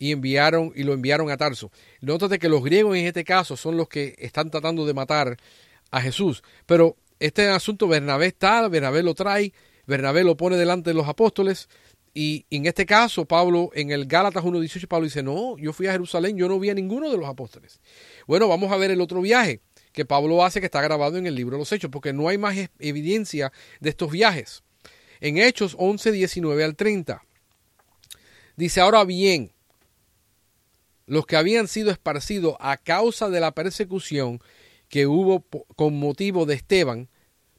y 0.00 0.12
enviaron 0.12 0.72
y 0.74 0.82
lo 0.82 0.94
enviaron 0.94 1.30
a 1.30 1.36
Tarso. 1.36 1.70
Nótate 2.00 2.40
que 2.40 2.48
los 2.48 2.64
griegos 2.64 2.96
en 2.96 3.06
este 3.06 3.22
caso 3.22 3.56
son 3.56 3.76
los 3.76 3.86
que 3.86 4.16
están 4.18 4.50
tratando 4.50 4.86
de 4.86 4.94
matar 4.94 5.36
a 5.90 6.00
Jesús. 6.00 6.42
Pero 6.66 6.96
este 7.20 7.46
asunto 7.48 7.86
Bernabé 7.86 8.26
está, 8.26 8.66
Bernabé 8.68 9.02
lo 9.02 9.14
trae, 9.14 9.52
Bernabé 9.86 10.24
lo 10.24 10.38
pone 10.38 10.56
delante 10.56 10.90
de 10.90 10.94
los 10.94 11.06
apóstoles. 11.06 11.68
Y 12.14 12.46
en 12.50 12.64
este 12.64 12.86
caso, 12.86 13.26
Pablo, 13.26 13.70
en 13.74 13.90
el 13.90 14.06
Gálatas 14.06 14.42
1.18, 14.42 14.88
Pablo 14.88 15.04
dice, 15.04 15.22
no, 15.22 15.58
yo 15.58 15.74
fui 15.74 15.86
a 15.86 15.92
Jerusalén, 15.92 16.36
yo 16.36 16.48
no 16.48 16.58
vi 16.58 16.70
a 16.70 16.74
ninguno 16.74 17.10
de 17.10 17.18
los 17.18 17.28
apóstoles. 17.28 17.78
Bueno, 18.26 18.48
vamos 18.48 18.72
a 18.72 18.76
ver 18.76 18.90
el 18.90 19.02
otro 19.02 19.20
viaje 19.20 19.60
que 19.92 20.06
Pablo 20.06 20.42
hace 20.42 20.60
que 20.60 20.66
está 20.66 20.80
grabado 20.80 21.18
en 21.18 21.26
el 21.26 21.34
libro 21.34 21.56
de 21.56 21.60
los 21.60 21.72
Hechos, 21.72 21.90
porque 21.90 22.14
no 22.14 22.28
hay 22.28 22.38
más 22.38 22.56
evidencia 22.78 23.52
de 23.80 23.90
estos 23.90 24.10
viajes. 24.10 24.62
En 25.20 25.36
Hechos 25.36 25.76
11, 25.78 26.10
19 26.10 26.64
al 26.64 26.74
30. 26.74 27.22
Dice, 28.56 28.80
ahora 28.80 29.04
bien, 29.04 29.52
los 31.10 31.26
que 31.26 31.34
habían 31.34 31.66
sido 31.66 31.90
esparcidos 31.90 32.54
a 32.60 32.76
causa 32.76 33.28
de 33.30 33.40
la 33.40 33.50
persecución 33.50 34.40
que 34.88 35.08
hubo 35.08 35.44
con 35.74 35.98
motivo 35.98 36.46
de 36.46 36.54
Esteban, 36.54 37.08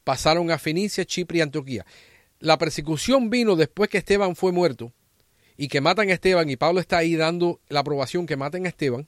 pasaron 0.04 0.50
a 0.50 0.56
Fenicia, 0.56 1.04
Chipre 1.04 1.36
y 1.36 1.40
Antioquía. 1.42 1.84
La 2.40 2.56
persecución 2.56 3.28
vino 3.28 3.54
después 3.54 3.90
que 3.90 3.98
Esteban 3.98 4.36
fue 4.36 4.52
muerto 4.52 4.90
y 5.58 5.68
que 5.68 5.82
matan 5.82 6.08
a 6.08 6.14
Esteban 6.14 6.48
y 6.48 6.56
Pablo 6.56 6.80
está 6.80 6.96
ahí 6.96 7.14
dando 7.14 7.60
la 7.68 7.80
aprobación 7.80 8.24
que 8.24 8.38
maten 8.38 8.64
a 8.64 8.70
Esteban, 8.70 9.06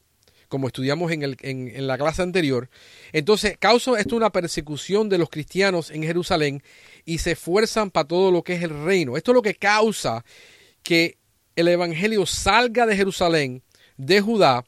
como 0.48 0.66
estudiamos 0.66 1.10
en, 1.10 1.22
el, 1.22 1.38
en, 1.40 1.86
la 1.86 1.96
clase 1.96 2.20
anterior. 2.20 2.68
Entonces 3.14 3.56
causa 3.58 3.98
esto 3.98 4.14
una 4.14 4.28
persecución 4.28 5.08
de 5.08 5.16
los 5.16 5.30
cristianos 5.30 5.90
en 5.90 6.02
Jerusalén 6.02 6.62
y 7.06 7.16
se 7.16 7.32
esfuerzan 7.32 7.90
para 7.90 8.08
todo 8.08 8.30
lo 8.30 8.42
que 8.42 8.56
es 8.56 8.62
el 8.62 8.84
reino. 8.84 9.16
Esto 9.16 9.30
es 9.30 9.36
lo 9.36 9.42
que 9.42 9.54
causa 9.54 10.22
que 10.82 11.16
el 11.56 11.68
Evangelio 11.68 12.26
salga 12.26 12.84
de 12.84 12.94
Jerusalén, 12.94 13.63
de 13.96 14.20
Judá, 14.20 14.64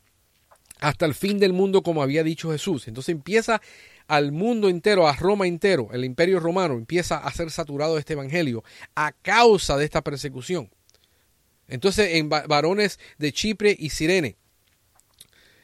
hasta 0.80 1.06
el 1.06 1.14
fin 1.14 1.38
del 1.38 1.52
mundo, 1.52 1.82
como 1.82 2.02
había 2.02 2.22
dicho 2.22 2.52
Jesús. 2.52 2.88
Entonces 2.88 3.14
empieza 3.14 3.60
al 4.08 4.30
mundo 4.32 4.68
entero, 4.68 5.08
a 5.08 5.16
Roma 5.16 5.46
entero, 5.46 5.88
el 5.92 6.04
imperio 6.04 6.38
romano 6.38 6.74
empieza 6.74 7.16
a 7.18 7.32
ser 7.32 7.50
saturado 7.50 7.94
de 7.94 8.00
este 8.00 8.12
evangelio 8.12 8.62
a 8.94 9.12
causa 9.12 9.76
de 9.76 9.84
esta 9.84 10.02
persecución. 10.02 10.70
Entonces, 11.68 12.14
en 12.14 12.28
varones 12.28 13.00
de 13.18 13.32
Chipre 13.32 13.74
y 13.76 13.90
Sirene, 13.90 14.36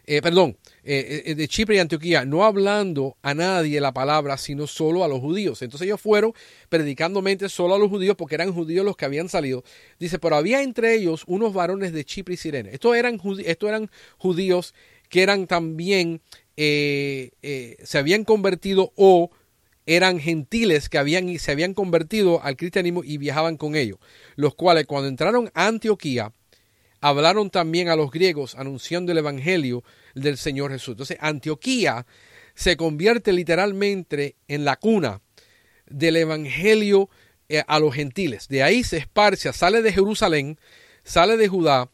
eh, 0.05 0.21
perdón, 0.21 0.59
eh, 0.85 1.35
de 1.37 1.49
Chipre 1.49 1.77
y 1.77 1.79
Antioquía, 1.79 2.25
no 2.25 2.45
hablando 2.45 3.17
a 3.23 3.35
nadie 3.35 3.81
la 3.81 3.93
palabra, 3.93 4.37
sino 4.37 4.67
solo 4.67 5.05
a 5.05 5.09
los 5.09 5.21
judíos. 5.21 5.63
Entonces 5.63 5.87
ellos 5.87 6.01
fueron 6.01 6.33
predicando 6.69 7.23
mente 7.23 7.49
solo 7.49 7.75
a 7.75 7.79
los 7.79 7.89
judíos 7.89 8.17
porque 8.17 8.35
eran 8.35 8.53
judíos 8.53 8.85
los 8.85 8.97
que 8.97 9.05
habían 9.05 9.29
salido. 9.29 9.63
Dice, 9.99 10.19
pero 10.19 10.37
había 10.37 10.63
entre 10.63 10.95
ellos 10.95 11.23
unos 11.27 11.53
varones 11.53 11.93
de 11.93 12.05
Chipre 12.05 12.35
y 12.35 12.37
Sirene. 12.37 12.71
Estos 12.73 12.97
eran, 12.97 13.21
eran 13.61 13.91
judíos 14.19 14.75
que 15.09 15.23
eran 15.23 15.47
también 15.47 16.21
eh, 16.57 17.31
eh, 17.43 17.77
se 17.83 17.99
habían 17.99 18.25
convertido 18.25 18.93
o 18.97 19.31
eran 19.87 20.21
gentiles 20.21 20.89
que 20.89 20.99
habían, 20.99 21.39
se 21.39 21.53
habían 21.53 21.75
convertido 21.75 22.43
al 22.43 22.57
cristianismo 22.57 23.03
y 23.05 23.19
viajaban 23.19 23.57
con 23.57 23.75
ellos, 23.75 23.99
los 24.37 24.55
cuales 24.55 24.87
cuando 24.87 25.09
entraron 25.09 25.51
a 25.55 25.67
Antioquía 25.67 26.33
hablaron 27.03 27.51
también 27.51 27.89
a 27.89 27.97
los 27.97 28.11
griegos 28.11 28.55
anunciando 28.55 29.13
el 29.13 29.19
evangelio 29.19 29.85
del 30.15 30.39
Señor 30.39 30.71
Jesús. 30.71 30.93
Entonces 30.93 31.19
Antioquía 31.21 32.07
se 32.55 32.77
convierte 32.77 33.33
literalmente 33.33 34.37
en 34.49 34.65
la 34.65 34.77
cuna 34.77 35.21
del 35.87 36.17
evangelio 36.17 37.11
eh, 37.49 37.65
a 37.67 37.81
los 37.81 37.95
gentiles. 37.95 38.49
De 38.49 38.63
ahí 38.63 38.85
se 38.85 38.99
esparce, 38.99 39.53
sale 39.53 39.83
de 39.83 39.93
Jerusalén, 39.93 40.59
sale 41.03 41.37
de 41.37 41.49
Judá 41.49 41.91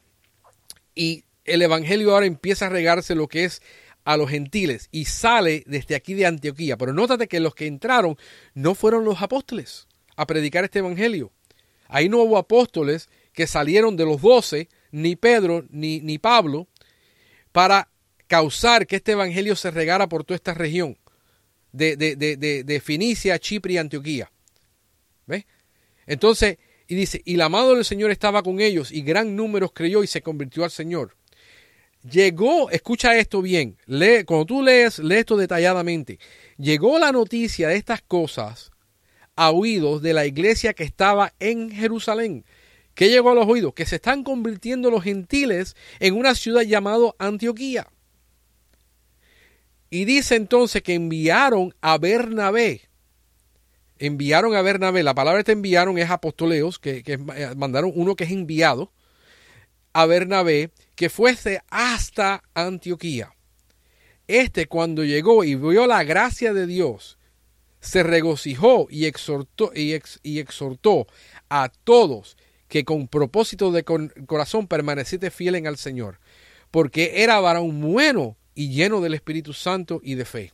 y 0.93 1.25
el 1.43 1.63
evangelio 1.63 2.13
ahora 2.13 2.27
empieza 2.27 2.67
a 2.67 2.69
regarse 2.69 3.15
lo 3.15 3.27
que 3.27 3.45
es 3.45 3.61
a 4.03 4.15
los 4.15 4.29
gentiles 4.29 4.89
y 4.91 5.05
sale 5.05 5.63
desde 5.65 5.95
aquí 5.95 6.13
de 6.13 6.27
Antioquía. 6.27 6.77
Pero 6.77 6.93
nótate 6.93 7.27
que 7.27 7.39
los 7.39 7.55
que 7.55 7.65
entraron 7.65 8.15
no 8.53 8.75
fueron 8.75 9.05
los 9.05 9.23
apóstoles 9.23 9.87
a 10.15 10.27
predicar 10.27 10.63
este 10.65 10.79
evangelio. 10.79 11.31
Ahí 11.87 12.09
no 12.09 12.19
hubo 12.19 12.37
apóstoles 12.37 13.09
que 13.33 13.47
salieron 13.47 13.97
de 13.97 14.05
los 14.05 14.21
doce, 14.21 14.69
ni 14.91 15.15
Pedro, 15.15 15.65
ni, 15.69 15.99
ni 16.01 16.17
Pablo, 16.17 16.67
para 17.51 17.89
causar 18.27 18.87
que 18.87 18.97
este 18.97 19.13
evangelio 19.13 19.55
se 19.55 19.71
regara 19.71 20.07
por 20.07 20.23
toda 20.23 20.35
esta 20.35 20.53
región 20.53 20.97
de, 21.71 21.95
de, 21.95 22.15
de, 22.15 22.63
de 22.63 22.79
Finicia, 22.79 23.39
Chipre 23.39 23.73
y 23.73 23.77
Antioquía. 23.77 24.31
¿Ves? 25.25 25.45
Entonces, 26.05 26.57
y 26.87 26.95
dice, 26.95 27.21
y 27.23 27.35
la 27.35 27.45
amado 27.45 27.75
del 27.75 27.85
Señor 27.85 28.09
estaba 28.09 28.41
con 28.41 28.59
ellos, 28.59 28.91
y 28.91 29.01
gran 29.01 29.35
número 29.35 29.69
creyó 29.69 30.03
y 30.03 30.07
se 30.07 30.21
convirtió 30.21 30.63
al 30.63 30.71
Señor. 30.71 31.15
Llegó, 32.09 32.71
escucha 32.71 33.17
esto 33.17 33.41
bien, 33.41 33.77
lee, 33.85 34.23
cuando 34.25 34.45
tú 34.45 34.63
lees, 34.63 34.99
lee 34.99 35.17
esto 35.17 35.37
detalladamente. 35.37 36.17
Llegó 36.57 36.97
la 36.97 37.11
noticia 37.11 37.67
de 37.67 37.75
estas 37.75 38.01
cosas 38.01 38.71
a 39.35 39.51
oídos 39.51 40.01
de 40.01 40.13
la 40.13 40.25
iglesia 40.25 40.73
que 40.73 40.83
estaba 40.83 41.33
en 41.39 41.69
Jerusalén. 41.71 42.45
¿Qué 42.99 43.07
llegó 43.09 43.29
a 43.29 43.33
los 43.33 43.47
oídos? 43.47 43.73
Que 43.73 43.85
se 43.85 43.95
están 43.95 44.25
convirtiendo 44.25 44.91
los 44.91 45.05
gentiles 45.05 45.77
en 46.01 46.17
una 46.17 46.35
ciudad 46.35 46.63
llamada 46.63 47.15
Antioquía. 47.17 47.87
Y 49.89 50.03
dice 50.03 50.35
entonces 50.35 50.83
que 50.83 50.95
enviaron 50.95 51.73
a 51.79 51.97
Bernabé. 51.97 52.89
Enviaron 53.99 54.53
a 54.53 54.61
Bernabé. 54.61 55.01
La 55.03 55.15
palabra 55.15 55.45
que 55.45 55.53
enviaron 55.53 55.97
es 55.97 56.09
apostoleos, 56.09 56.77
que, 56.77 57.01
que 57.01 57.17
mandaron 57.17 57.93
uno 57.95 58.17
que 58.17 58.25
es 58.25 58.31
enviado 58.31 58.91
a 59.93 60.05
Bernabé 60.05 60.71
que 60.95 61.09
fuese 61.09 61.61
hasta 61.69 62.43
Antioquía. 62.53 63.33
Este 64.27 64.67
cuando 64.67 65.05
llegó 65.05 65.45
y 65.45 65.55
vio 65.55 65.87
la 65.87 66.03
gracia 66.03 66.51
de 66.51 66.67
Dios, 66.67 67.17
se 67.79 68.03
regocijó 68.03 68.87
y 68.89 69.05
exhortó, 69.05 69.71
y, 69.73 69.93
exhortó 70.37 71.07
a 71.49 71.71
todos 71.85 72.35
que 72.69 72.85
con 72.85 73.07
propósito 73.07 73.71
de 73.71 73.83
corazón 73.83 74.67
permaneciese 74.67 75.31
fiel 75.31 75.67
al 75.67 75.77
Señor, 75.77 76.19
porque 76.71 77.23
era 77.23 77.39
varón 77.39 77.81
bueno 77.81 78.37
y 78.55 78.69
lleno 78.69 79.01
del 79.01 79.15
Espíritu 79.15 79.53
Santo 79.53 79.99
y 80.03 80.15
de 80.15 80.25
fe. 80.25 80.53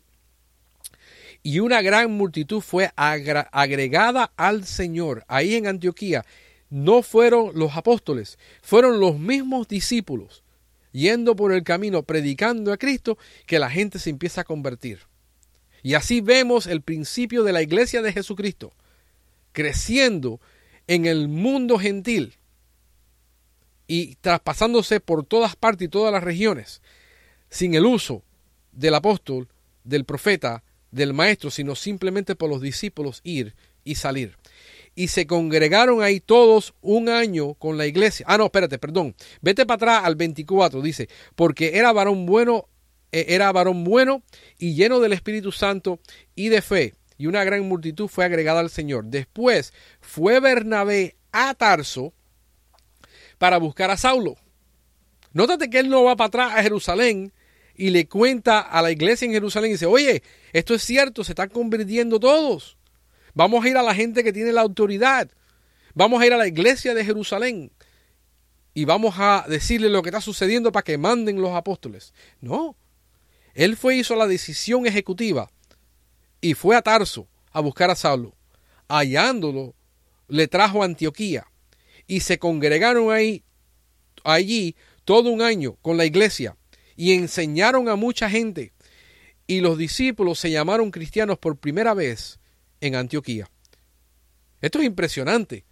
Y 1.44 1.60
una 1.60 1.84
gran 1.84 2.12
multitud 2.12 2.62
fue 2.62 2.92
agregada 2.96 4.32
al 4.36 4.66
Señor 4.66 5.24
ahí 5.28 5.56
en 5.56 5.68
Antioquía, 5.68 6.26
no 6.72 7.04
fueron 7.04 7.52
los 7.54 7.78
apóstoles, 7.78 8.40
fueron 8.64 9.00
los 9.00 9.20
mismos 9.20 9.68
discípulos 9.68 10.42
yendo 10.92 11.36
por 11.36 11.52
el 11.52 11.64
camino 11.64 12.04
predicando 12.04 12.72
a 12.72 12.78
Cristo 12.78 13.18
que 13.46 13.60
la 13.60 13.70
gente 13.70 14.00
se 14.00 14.10
empieza 14.10 14.42
a 14.42 14.46
convertir. 14.46 15.00
Y 15.84 15.94
así 15.94 16.22
vemos 16.22 16.68
el 16.68 16.82
principio 16.82 17.44
de 17.44 17.52
la 17.52 17.62
iglesia 17.62 18.02
de 18.02 18.14
Jesucristo 18.14 18.74
creciendo 19.52 20.40
en 20.88 21.06
el 21.06 21.28
mundo 21.28 21.78
gentil 21.78 22.36
y 23.88 24.16
traspasándose 24.16 25.00
por 25.00 25.26
todas 25.26 25.56
partes 25.56 25.86
y 25.86 25.90
todas 25.90 26.12
las 26.12 26.24
regiones 26.24 26.82
sin 27.50 27.76
el 27.76 27.86
uso 27.86 28.24
del 28.72 28.96
apóstol, 28.96 29.48
del 29.84 30.06
profeta, 30.06 30.64
del 30.92 31.14
maestro, 31.14 31.52
sino 31.52 31.76
simplemente 31.76 32.36
por 32.36 32.50
los 32.50 32.62
discípulos 32.62 33.22
ir 33.24 33.56
y 33.84 33.96
salir 33.96 34.38
y 34.96 35.10
se 35.10 35.28
congregaron 35.28 36.02
ahí 36.02 36.22
todos 36.22 36.74
un 36.82 37.10
año 37.10 37.54
con 37.56 37.78
la 37.78 37.86
iglesia. 37.86 38.26
Ah, 38.30 38.38
no, 38.38 38.46
espérate, 38.46 38.80
perdón. 38.80 39.14
Vete 39.42 39.66
para 39.66 39.76
atrás 39.76 40.02
al 40.06 40.16
24, 40.16 40.82
dice, 40.82 41.10
porque 41.36 41.78
era 41.78 41.92
varón 41.92 42.26
bueno, 42.26 42.70
eh, 43.12 43.26
era 43.30 43.52
varón 43.52 43.84
bueno 43.84 44.24
y 44.58 44.74
lleno 44.74 45.02
del 45.02 45.14
Espíritu 45.14 45.52
Santo 45.52 46.00
y 46.34 46.48
de 46.50 46.62
fe, 46.62 46.94
y 47.18 47.28
una 47.28 47.44
gran 47.44 47.68
multitud 47.68 48.08
fue 48.08 48.26
agregada 48.26 48.60
al 48.60 48.70
Señor. 48.70 49.06
Después 49.06 49.74
fue 50.02 50.40
Bernabé 50.40 51.16
a 51.32 51.54
Tarso 51.54 52.14
para 53.38 53.58
buscar 53.58 53.92
a 53.92 53.98
Saulo. 53.98 54.36
Nótate 55.34 55.70
que 55.70 55.80
él 55.80 55.90
no 55.90 56.04
va 56.04 56.16
para 56.16 56.28
atrás 56.28 56.54
a 56.56 56.64
Jerusalén 56.64 57.34
y 57.76 57.90
le 57.90 58.08
cuenta 58.08 58.60
a 58.60 58.82
la 58.82 58.92
iglesia 58.92 59.26
en 59.26 59.34
Jerusalén 59.34 59.72
y 59.72 59.74
dice, 59.74 59.86
oye, 59.86 60.24
esto 60.54 60.74
es 60.74 60.84
cierto, 60.84 61.24
se 61.24 61.34
están 61.34 61.50
convirtiendo 61.50 62.20
todos. 62.20 62.78
Vamos 63.34 63.66
a 63.66 63.70
ir 63.70 63.78
a 63.78 63.84
la 63.84 63.94
gente 63.94 64.24
que 64.24 64.32
tiene 64.32 64.54
la 64.54 64.62
autoridad. 64.62 65.30
Vamos 65.94 66.22
a 66.22 66.26
ir 66.26 66.34
a 66.34 66.38
la 66.38 66.48
iglesia 66.48 66.94
de 66.94 67.04
Jerusalén. 67.04 67.72
Y 68.74 68.86
vamos 68.86 69.16
a 69.18 69.46
decirle 69.48 69.90
lo 69.90 70.02
que 70.02 70.10
está 70.10 70.22
sucediendo 70.22 70.72
para 70.72 70.84
que 70.84 70.98
manden 70.98 71.42
los 71.42 71.54
apóstoles. 71.54 72.14
No. 72.40 72.76
Él 73.54 73.78
fue 73.78 73.96
hizo 73.98 74.16
la 74.16 74.28
decisión 74.28 74.86
ejecutiva 74.86 75.50
y 76.46 76.54
fue 76.54 76.76
a 76.76 76.84
Tarso 76.84 77.28
a 77.52 77.60
buscar 77.60 77.90
a 77.90 77.96
Saulo. 77.96 78.36
Hallándolo, 78.88 79.74
le 80.28 80.48
trajo 80.48 80.84
a 80.84 80.86
Antioquía 80.86 81.48
y 82.06 82.20
se 82.20 82.38
congregaron 82.38 83.12
ahí, 83.12 83.44
allí 84.24 84.76
todo 85.06 85.32
un 85.32 85.42
año 85.42 85.76
con 85.82 85.98
la 85.98 86.06
iglesia 86.06 86.56
y 86.96 87.14
enseñaron 87.14 87.90
a 87.90 87.96
mucha 87.96 88.30
gente. 88.30 88.74
Y 89.48 89.62
los 89.62 89.76
discípulos 89.80 90.38
se 90.38 90.52
llamaron 90.52 90.92
cristianos 90.92 91.40
por 91.40 91.58
primera 91.58 91.96
vez 91.96 92.40
en 92.80 92.94
Antioquía. 92.94 93.50
Esto 94.62 94.78
es 94.78 94.86
impresionante. 94.86 95.66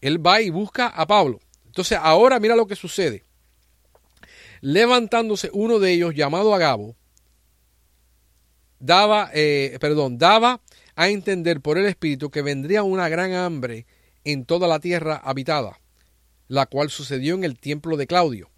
Él 0.00 0.24
va 0.24 0.40
y 0.40 0.50
busca 0.50 0.88
a 0.88 1.06
Pablo. 1.06 1.38
Entonces 1.64 1.96
ahora 2.02 2.40
mira 2.40 2.56
lo 2.56 2.66
que 2.66 2.74
sucede. 2.74 3.22
Levantándose 4.60 5.48
uno 5.52 5.78
de 5.78 5.92
ellos 5.92 6.12
llamado 6.12 6.56
Agabo, 6.56 6.96
daba, 8.84 9.30
eh, 9.32 9.78
perdón, 9.80 10.18
daba 10.18 10.60
a 10.94 11.08
entender 11.08 11.60
por 11.60 11.78
el 11.78 11.86
Espíritu 11.86 12.30
que 12.30 12.42
vendría 12.42 12.82
una 12.82 13.08
gran 13.08 13.32
hambre 13.32 13.86
en 14.24 14.44
toda 14.44 14.68
la 14.68 14.78
tierra 14.78 15.16
habitada, 15.16 15.80
la 16.48 16.66
cual 16.66 16.90
sucedió 16.90 17.34
en 17.34 17.44
el 17.44 17.58
templo 17.58 17.96
de 17.96 18.06
Claudio. 18.06 18.50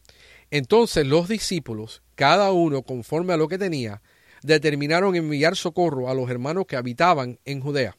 Entonces 0.51 1.07
los 1.07 1.29
discípulos, 1.29 2.03
cada 2.17 2.51
uno 2.53 2.83
conforme 2.83 3.33
a 3.33 3.37
lo 3.37 3.47
que 3.47 3.59
tenía, 3.59 4.03
determinaron 4.43 5.15
enviar 5.15 5.57
socorro 5.57 6.09
a 6.09 6.15
los 6.15 6.29
hermanos 6.29 6.67
que 6.67 6.77
habitaban 6.77 7.39
en 7.45 7.61
Judea, 7.61 7.97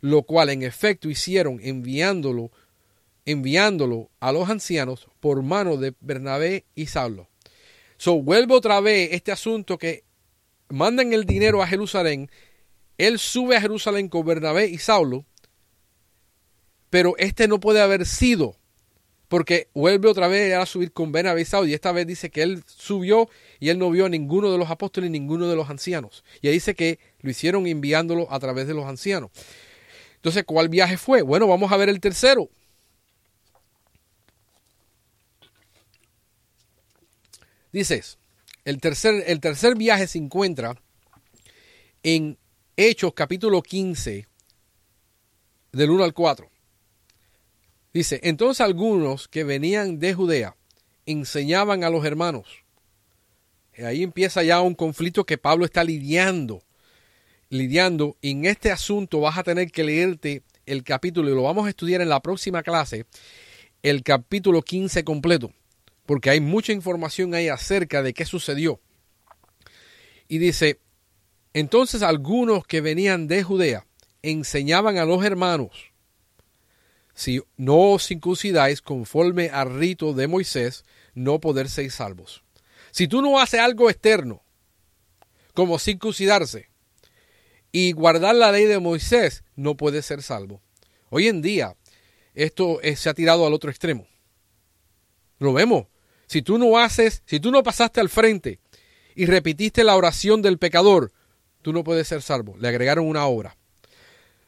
lo 0.00 0.24
cual 0.24 0.50
en 0.50 0.62
efecto 0.62 1.08
hicieron 1.08 1.60
enviándolo, 1.62 2.50
enviándolo 3.26 4.10
a 4.18 4.32
los 4.32 4.50
ancianos 4.50 5.08
por 5.20 5.42
mano 5.42 5.76
de 5.76 5.94
Bernabé 6.00 6.64
y 6.74 6.86
Saulo. 6.86 7.28
So, 7.96 8.20
vuelvo 8.20 8.56
otra 8.56 8.80
vez 8.80 9.10
este 9.12 9.30
asunto 9.30 9.78
que 9.78 10.04
mandan 10.72 11.12
el 11.12 11.24
dinero 11.24 11.62
a 11.62 11.66
Jerusalén, 11.66 12.30
él 12.98 13.18
sube 13.18 13.56
a 13.56 13.60
Jerusalén 13.60 14.08
con 14.08 14.24
Bernabé 14.24 14.66
y 14.68 14.78
Saulo, 14.78 15.24
pero 16.90 17.14
este 17.18 17.46
no 17.46 17.60
puede 17.60 17.80
haber 17.80 18.06
sido, 18.06 18.56
porque 19.28 19.68
vuelve 19.74 20.08
otra 20.08 20.28
vez 20.28 20.54
a 20.54 20.66
subir 20.66 20.92
con 20.92 21.12
Bernabé 21.12 21.42
y 21.42 21.44
Saulo, 21.44 21.68
y 21.68 21.74
esta 21.74 21.92
vez 21.92 22.06
dice 22.06 22.30
que 22.30 22.42
él 22.42 22.62
subió 22.66 23.28
y 23.60 23.68
él 23.68 23.78
no 23.78 23.90
vio 23.90 24.06
a 24.06 24.08
ninguno 24.08 24.50
de 24.50 24.58
los 24.58 24.70
apóstoles 24.70 25.10
ni 25.10 25.20
ninguno 25.20 25.48
de 25.48 25.56
los 25.56 25.68
ancianos. 25.68 26.24
Y 26.40 26.48
ahí 26.48 26.54
dice 26.54 26.74
que 26.74 26.98
lo 27.20 27.30
hicieron 27.30 27.66
enviándolo 27.66 28.30
a 28.32 28.38
través 28.40 28.66
de 28.66 28.74
los 28.74 28.86
ancianos. 28.86 29.30
Entonces, 30.16 30.44
¿cuál 30.44 30.68
viaje 30.68 30.96
fue? 30.96 31.22
Bueno, 31.22 31.46
vamos 31.48 31.72
a 31.72 31.76
ver 31.76 31.88
el 31.88 32.00
tercero. 32.00 32.48
Dices, 37.72 38.18
el 38.64 38.80
tercer, 38.80 39.24
el 39.26 39.40
tercer 39.40 39.76
viaje 39.76 40.06
se 40.06 40.18
encuentra 40.18 40.80
en 42.02 42.38
Hechos 42.76 43.12
capítulo 43.14 43.62
15, 43.62 44.26
del 45.72 45.90
1 45.90 46.04
al 46.04 46.14
4. 46.14 46.50
Dice, 47.92 48.20
entonces 48.22 48.60
algunos 48.60 49.28
que 49.28 49.44
venían 49.44 49.98
de 49.98 50.14
Judea 50.14 50.56
enseñaban 51.06 51.84
a 51.84 51.90
los 51.90 52.04
hermanos. 52.04 52.64
Y 53.76 53.82
ahí 53.82 54.02
empieza 54.02 54.42
ya 54.42 54.60
un 54.60 54.74
conflicto 54.74 55.24
que 55.24 55.38
Pablo 55.38 55.64
está 55.64 55.84
lidiando. 55.84 56.62
Lidiando. 57.48 58.16
en 58.22 58.46
este 58.46 58.70
asunto 58.70 59.20
vas 59.20 59.36
a 59.36 59.42
tener 59.42 59.70
que 59.70 59.84
leerte 59.84 60.42
el 60.64 60.84
capítulo, 60.84 61.28
y 61.30 61.34
lo 61.34 61.42
vamos 61.42 61.66
a 61.66 61.68
estudiar 61.68 62.00
en 62.00 62.08
la 62.08 62.20
próxima 62.20 62.62
clase, 62.62 63.04
el 63.82 64.02
capítulo 64.02 64.62
15 64.62 65.04
completo 65.04 65.52
porque 66.06 66.30
hay 66.30 66.40
mucha 66.40 66.72
información 66.72 67.34
ahí 67.34 67.48
acerca 67.48 68.02
de 68.02 68.14
qué 68.14 68.24
sucedió. 68.24 68.80
Y 70.28 70.38
dice, 70.38 70.80
entonces 71.52 72.02
algunos 72.02 72.66
que 72.66 72.80
venían 72.80 73.28
de 73.28 73.42
Judea 73.42 73.86
enseñaban 74.22 74.98
a 74.98 75.04
los 75.04 75.24
hermanos, 75.24 75.92
si 77.14 77.42
no 77.56 77.92
os 77.92 78.06
circuncidáis 78.06 78.80
conforme 78.80 79.50
al 79.50 79.78
rito 79.78 80.14
de 80.14 80.28
Moisés, 80.28 80.84
no 81.14 81.40
poder 81.40 81.68
ser 81.68 81.90
salvos. 81.90 82.42
Si 82.90 83.06
tú 83.06 83.20
no 83.20 83.38
haces 83.38 83.60
algo 83.60 83.90
externo, 83.90 84.42
como 85.54 85.78
circuncidarse 85.78 86.70
y 87.70 87.92
guardar 87.92 88.34
la 88.34 88.52
ley 88.52 88.64
de 88.64 88.78
Moisés, 88.78 89.44
no 89.56 89.76
puedes 89.76 90.06
ser 90.06 90.22
salvo. 90.22 90.62
Hoy 91.10 91.28
en 91.28 91.42
día, 91.42 91.76
esto 92.34 92.80
se 92.96 93.08
ha 93.10 93.14
tirado 93.14 93.46
al 93.46 93.52
otro 93.52 93.70
extremo. 93.70 94.06
Lo 95.38 95.52
vemos. 95.52 95.86
Si 96.32 96.40
tú 96.40 96.56
no 96.56 96.78
haces, 96.78 97.22
si 97.26 97.40
tú 97.40 97.50
no 97.50 97.62
pasaste 97.62 98.00
al 98.00 98.08
frente 98.08 98.58
y 99.14 99.26
repitiste 99.26 99.84
la 99.84 99.96
oración 99.96 100.40
del 100.40 100.56
pecador, 100.56 101.12
tú 101.60 101.74
no 101.74 101.84
puedes 101.84 102.08
ser 102.08 102.22
salvo. 102.22 102.56
Le 102.56 102.68
agregaron 102.68 103.06
una 103.06 103.26
obra. 103.26 103.58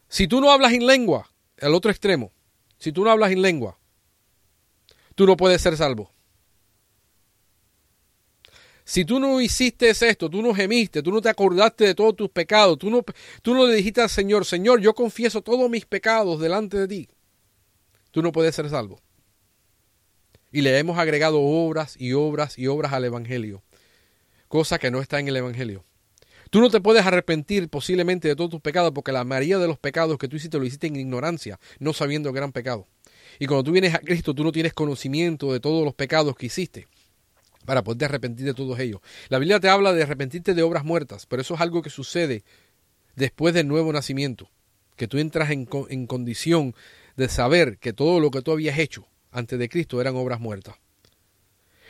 Si 0.08 0.26
tú 0.26 0.40
no 0.40 0.50
hablas 0.50 0.72
en 0.72 0.86
lengua, 0.86 1.28
al 1.60 1.74
otro 1.74 1.90
extremo, 1.90 2.32
si 2.78 2.90
tú 2.90 3.04
no 3.04 3.10
hablas 3.10 3.32
en 3.32 3.42
lengua, 3.42 3.78
tú 5.14 5.26
no 5.26 5.36
puedes 5.36 5.60
ser 5.60 5.76
salvo. 5.76 6.10
Si 8.82 9.04
tú 9.04 9.20
no 9.20 9.38
hiciste 9.42 9.90
esto, 9.90 10.30
tú 10.30 10.40
no 10.40 10.54
gemiste, 10.54 11.02
tú 11.02 11.12
no 11.12 11.20
te 11.20 11.28
acordaste 11.28 11.84
de 11.84 11.94
todos 11.94 12.16
tus 12.16 12.30
pecados, 12.30 12.78
tú 12.78 12.88
no, 12.88 13.04
tú 13.42 13.52
no 13.52 13.66
le 13.66 13.74
dijiste 13.74 14.00
al 14.00 14.08
Señor, 14.08 14.46
Señor, 14.46 14.80
yo 14.80 14.94
confieso 14.94 15.42
todos 15.42 15.68
mis 15.68 15.84
pecados 15.84 16.40
delante 16.40 16.78
de 16.78 16.88
ti, 16.88 17.08
tú 18.10 18.22
no 18.22 18.32
puedes 18.32 18.54
ser 18.54 18.70
salvo 18.70 19.02
y 20.54 20.62
le 20.62 20.78
hemos 20.78 20.98
agregado 20.98 21.40
obras 21.40 21.96
y 21.98 22.12
obras 22.12 22.56
y 22.56 22.68
obras 22.68 22.92
al 22.92 23.04
Evangelio, 23.04 23.64
cosa 24.46 24.78
que 24.78 24.92
no 24.92 25.00
está 25.00 25.18
en 25.18 25.26
el 25.26 25.36
Evangelio. 25.36 25.84
Tú 26.50 26.60
no 26.60 26.70
te 26.70 26.80
puedes 26.80 27.04
arrepentir 27.04 27.68
posiblemente 27.68 28.28
de 28.28 28.36
todos 28.36 28.50
tus 28.50 28.60
pecados 28.60 28.92
porque 28.94 29.10
la 29.10 29.24
mayoría 29.24 29.58
de 29.58 29.66
los 29.66 29.80
pecados 29.80 30.16
que 30.16 30.28
tú 30.28 30.36
hiciste 30.36 30.56
lo 30.56 30.64
hiciste 30.64 30.86
en 30.86 30.94
ignorancia, 30.94 31.58
no 31.80 31.92
sabiendo 31.92 32.32
que 32.32 32.38
eran 32.38 32.52
pecados. 32.52 32.86
Y 33.40 33.46
cuando 33.46 33.64
tú 33.64 33.72
vienes 33.72 33.94
a 33.94 33.98
Cristo, 33.98 34.32
tú 34.32 34.44
no 34.44 34.52
tienes 34.52 34.72
conocimiento 34.74 35.52
de 35.52 35.58
todos 35.58 35.84
los 35.84 35.92
pecados 35.92 36.36
que 36.36 36.46
hiciste 36.46 36.86
para 37.64 37.82
poder 37.82 38.04
arrepentir 38.04 38.46
de 38.46 38.54
todos 38.54 38.78
ellos. 38.78 39.00
La 39.30 39.40
Biblia 39.40 39.58
te 39.58 39.68
habla 39.68 39.92
de 39.92 40.04
arrepentirte 40.04 40.54
de 40.54 40.62
obras 40.62 40.84
muertas, 40.84 41.26
pero 41.26 41.42
eso 41.42 41.54
es 41.54 41.60
algo 41.62 41.82
que 41.82 41.90
sucede 41.90 42.44
después 43.16 43.54
del 43.54 43.66
nuevo 43.66 43.92
nacimiento, 43.92 44.48
que 44.94 45.08
tú 45.08 45.18
entras 45.18 45.50
en, 45.50 45.68
en 45.88 46.06
condición 46.06 46.76
de 47.16 47.28
saber 47.28 47.78
que 47.78 47.92
todo 47.92 48.20
lo 48.20 48.30
que 48.30 48.40
tú 48.40 48.52
habías 48.52 48.78
hecho 48.78 49.08
antes 49.34 49.58
de 49.58 49.68
Cristo 49.68 50.00
eran 50.00 50.16
obras 50.16 50.40
muertas. 50.40 50.76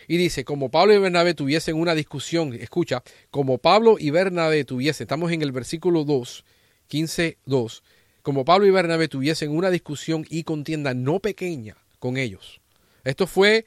Y 0.09 0.17
dice, 0.17 0.45
como 0.45 0.71
Pablo 0.71 0.93
y 0.95 0.99
Bernabé 0.99 1.35
tuviesen 1.35 1.77
una 1.77 1.95
discusión, 1.95 2.53
escucha, 2.55 3.03
como 3.31 3.59
Pablo 3.59 3.97
y 3.99 4.11
Bernabé 4.11 4.65
tuviesen, 4.65 5.05
estamos 5.05 5.31
en 5.33 5.43
el 5.43 5.53
versículo 5.53 6.05
2, 6.05 6.45
15, 6.89 7.39
2, 7.47 7.83
como 8.23 8.45
Pablo 8.45 8.67
y 8.67 8.71
Bernabé 8.71 9.09
tuviesen 9.09 9.51
una 9.51 9.71
discusión 9.71 10.27
y 10.29 10.45
contienda 10.45 10.95
no 10.95 11.21
pequeña 11.21 11.77
con 11.99 12.17
ellos. 12.17 12.61
Esto 13.05 13.27
fue, 13.27 13.67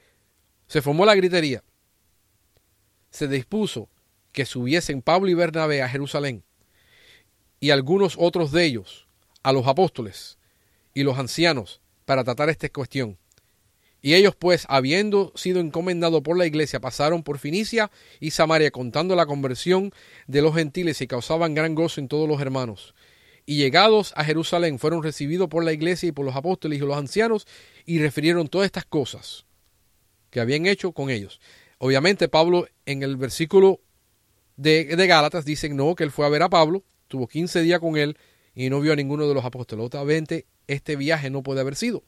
se 0.66 0.82
formó 0.82 1.06
la 1.06 1.14
gritería. 1.14 1.64
Se 3.10 3.26
dispuso 3.26 3.88
que 4.32 4.44
subiesen 4.44 5.02
Pablo 5.02 5.28
y 5.28 5.34
Bernabé 5.34 5.82
a 5.82 5.88
Jerusalén 5.88 6.44
y 7.60 7.70
algunos 7.70 8.16
otros 8.18 8.52
de 8.52 8.64
ellos 8.64 9.08
a 9.42 9.52
los 9.52 9.66
apóstoles 9.66 10.38
y 10.94 11.02
los 11.02 11.18
ancianos 11.18 11.80
para 12.04 12.24
tratar 12.24 12.48
esta 12.48 12.68
cuestión. 12.68 13.18
Y 14.00 14.14
ellos 14.14 14.36
pues, 14.36 14.64
habiendo 14.68 15.32
sido 15.34 15.60
encomendados 15.60 16.22
por 16.22 16.38
la 16.38 16.46
iglesia, 16.46 16.80
pasaron 16.80 17.22
por 17.22 17.38
Finicia 17.38 17.90
y 18.20 18.30
Samaria 18.30 18.70
contando 18.70 19.16
la 19.16 19.26
conversión 19.26 19.92
de 20.26 20.42
los 20.42 20.54
gentiles 20.54 21.00
y 21.00 21.06
causaban 21.06 21.54
gran 21.54 21.74
gozo 21.74 22.00
en 22.00 22.08
todos 22.08 22.28
los 22.28 22.40
hermanos. 22.40 22.94
Y 23.44 23.56
llegados 23.56 24.12
a 24.14 24.24
Jerusalén 24.24 24.78
fueron 24.78 25.02
recibidos 25.02 25.48
por 25.48 25.64
la 25.64 25.72
iglesia 25.72 26.08
y 26.08 26.12
por 26.12 26.26
los 26.26 26.36
apóstoles 26.36 26.78
y 26.78 26.82
los 26.82 26.96
ancianos 26.96 27.46
y 27.86 27.98
refirieron 27.98 28.46
todas 28.46 28.66
estas 28.66 28.84
cosas 28.84 29.46
que 30.30 30.40
habían 30.40 30.66
hecho 30.66 30.92
con 30.92 31.10
ellos. 31.10 31.40
Obviamente 31.78 32.28
Pablo 32.28 32.68
en 32.86 33.02
el 33.02 33.16
versículo 33.16 33.80
de, 34.56 34.84
Gálatas 34.84 35.44
dice 35.44 35.68
no, 35.70 35.94
que 35.94 36.04
él 36.04 36.10
fue 36.10 36.26
a 36.26 36.28
ver 36.28 36.42
a 36.42 36.50
Pablo, 36.50 36.84
tuvo 37.08 37.26
15 37.26 37.62
días 37.62 37.80
con 37.80 37.96
él 37.96 38.18
y 38.54 38.68
no 38.68 38.80
vio 38.80 38.92
a 38.92 38.96
ninguno 38.96 39.26
de 39.26 39.34
los 39.34 39.44
apóstoles. 39.44 39.86
Obviamente 39.86 40.46
este 40.66 40.96
viaje 40.96 41.30
no 41.30 41.42
puede 41.42 41.60
haber 41.60 41.74
sido. 41.74 42.04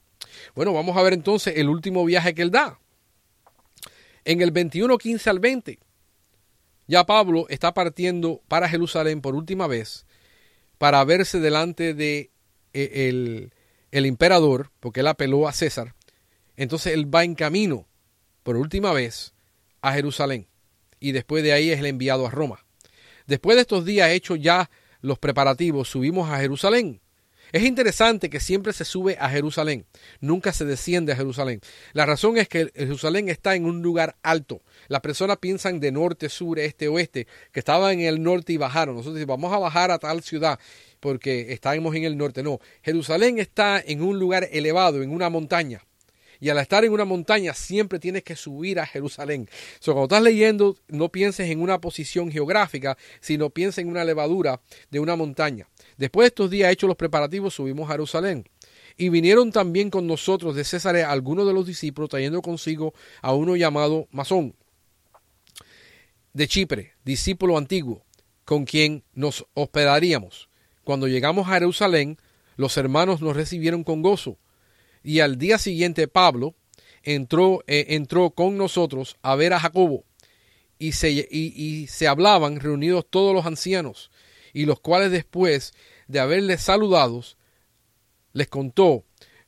Bueno, 0.55 0.73
vamos 0.73 0.97
a 0.97 1.03
ver 1.03 1.13
entonces 1.13 1.55
el 1.57 1.69
último 1.69 2.05
viaje 2.05 2.35
que 2.35 2.43
él 2.43 2.51
da. 2.51 2.79
En 4.25 4.43
el 4.43 4.51
21, 4.51 4.99
15 4.99 5.31
al 5.31 5.39
20, 5.39 5.79
ya 6.87 7.05
Pablo 7.07 7.47
está 7.49 7.73
partiendo 7.73 8.43
para 8.49 8.69
Jerusalén 8.69 9.21
por 9.21 9.35
última 9.35 9.67
vez 9.67 10.07
para 10.81 11.05
verse 11.05 11.41
delante 11.41 11.93
de 11.93 12.31
eh, 12.73 13.09
el, 13.09 13.53
el 13.91 14.07
emperador, 14.07 14.71
porque 14.81 15.01
él 15.01 15.09
apeló 15.09 15.47
a 15.47 15.53
César. 15.53 15.95
Entonces 16.57 16.95
él 16.95 17.15
va 17.15 17.23
en 17.23 17.35
camino 17.35 17.87
por 18.43 18.57
última 18.57 18.93
vez 18.93 19.35
a 19.83 19.93
Jerusalén 19.93 20.49
y 20.99 21.13
después 21.13 21.43
de 21.43 21.53
ahí 21.53 21.71
es 21.71 21.81
el 21.81 21.87
enviado 21.87 22.27
a 22.27 22.31
Roma. 22.31 22.65
Después 23.27 23.57
de 23.57 23.63
estos 23.63 23.85
días 23.85 24.11
hechos 24.11 24.39
ya 24.41 24.71
los 25.01 25.19
preparativos, 25.19 25.89
subimos 25.89 26.31
a 26.31 26.39
Jerusalén 26.39 27.01
es 27.53 27.65
interesante 27.65 28.31
que 28.31 28.41
siempre 28.41 28.73
se 28.73 28.85
sube 28.85 29.17
a 29.21 29.29
Jerusalén, 29.29 29.87
nunca 30.21 30.53
se 30.53 30.65
desciende 30.65 31.13
a 31.13 31.17
Jerusalén. 31.17 31.61
La 31.93 32.07
razón 32.07 32.37
es 32.37 32.49
que 32.49 32.71
Jerusalén 32.75 33.29
está 33.29 33.55
en 33.55 33.65
un 33.65 33.83
lugar 33.83 34.17
alto. 34.23 34.63
Las 34.89 35.01
personas 35.01 35.39
piensan 35.39 35.81
de 35.81 35.93
norte, 35.93 36.29
sur, 36.29 36.59
este, 36.59 36.89
oeste, 36.89 37.27
que 37.53 37.61
estaban 37.61 38.01
en 38.01 38.07
el 38.07 38.23
norte 38.23 38.53
y 38.53 38.57
bajaron. 38.57 38.97
Nosotros 38.97 39.15
decimos, 39.15 39.37
vamos 39.41 39.55
a 39.55 39.59
bajar 39.59 39.91
a 39.91 39.99
tal 39.99 40.23
ciudad 40.23 40.59
porque 41.01 41.53
estábamos 41.53 41.95
en 41.95 42.05
el 42.05 42.17
norte. 42.17 42.43
No, 42.43 42.61
Jerusalén 42.83 43.39
está 43.39 43.81
en 43.81 44.03
un 44.03 44.19
lugar 44.19 44.49
elevado, 44.53 45.03
en 45.03 45.11
una 45.11 45.31
montaña. 45.31 45.83
Y 46.41 46.49
al 46.49 46.59
estar 46.59 46.85
en 46.85 46.93
una 46.93 47.05
montaña 47.05 47.53
siempre 47.53 47.99
tienes 47.99 48.25
que 48.25 48.35
subir 48.35 48.81
a 48.81 48.87
Jerusalén. 48.87 49.49
So, 49.79 49.93
cuando 49.93 50.15
estás 50.15 50.23
leyendo, 50.23 50.77
no 50.89 51.11
pienses 51.11 51.51
en 51.51 51.61
una 51.61 51.81
posición 51.81 52.33
geográfica, 52.33 52.97
sino 53.21 53.51
piensa 53.51 53.83
en 53.83 53.89
una 53.89 54.05
levadura 54.05 54.61
de 54.91 55.01
una 55.01 55.17
montaña. 55.17 55.69
Después 55.99 56.25
de 56.25 56.29
estos 56.29 56.51
días 56.51 56.73
hechos 56.73 56.89
los 56.89 56.97
preparativos, 56.97 57.55
subimos 57.55 57.89
a 57.89 57.93
Jerusalén. 57.93 58.49
Y 58.97 59.11
vinieron 59.11 59.53
también 59.53 59.91
con 59.91 60.07
nosotros 60.07 60.57
de 60.57 60.65
César 60.65 60.97
algunos 60.97 61.47
de 61.47 61.53
los 61.53 61.67
discípulos, 61.67 62.11
trayendo 62.11 62.43
consigo 62.43 62.95
a 63.23 63.35
uno 63.35 63.57
llamado 63.57 64.09
Masón, 64.11 64.55
de 66.33 66.49
Chipre, 66.49 66.95
discípulo 67.05 67.59
antiguo, 67.59 68.05
con 68.45 68.65
quien 68.65 69.05
nos 69.15 69.47
hospedaríamos. 69.55 70.49
Cuando 70.85 71.07
llegamos 71.07 71.49
a 71.49 71.55
Jerusalén, 71.55 72.19
los 72.57 72.77
hermanos 72.77 73.21
nos 73.21 73.37
recibieron 73.37 73.85
con 73.85 74.03
gozo 74.03 74.39
y 75.03 75.21
al 75.21 75.39
día 75.39 75.59
siguiente 75.59 76.09
Pablo 76.09 76.55
entró, 77.03 77.63
eh, 77.67 77.87
entró 77.91 78.31
con 78.31 78.57
nosotros 78.57 79.17
a 79.23 79.35
ver 79.35 79.53
a 79.53 79.61
Jacobo 79.61 80.05
y 80.79 80.93
se, 80.93 81.11
y, 81.31 81.87
se 81.89 82.09
hablaban 82.09 82.61
reunidos 82.61 83.07
todos 83.09 83.35
los 83.35 83.47
ancianos 83.47 84.11
y 84.53 84.65
los 84.65 84.81
cuales 84.81 85.11
después 85.11 85.75
de 86.09 86.21
haberles 86.21 86.63
saludados 86.63 87.37
les 88.33 88.49
contó 88.49 89.05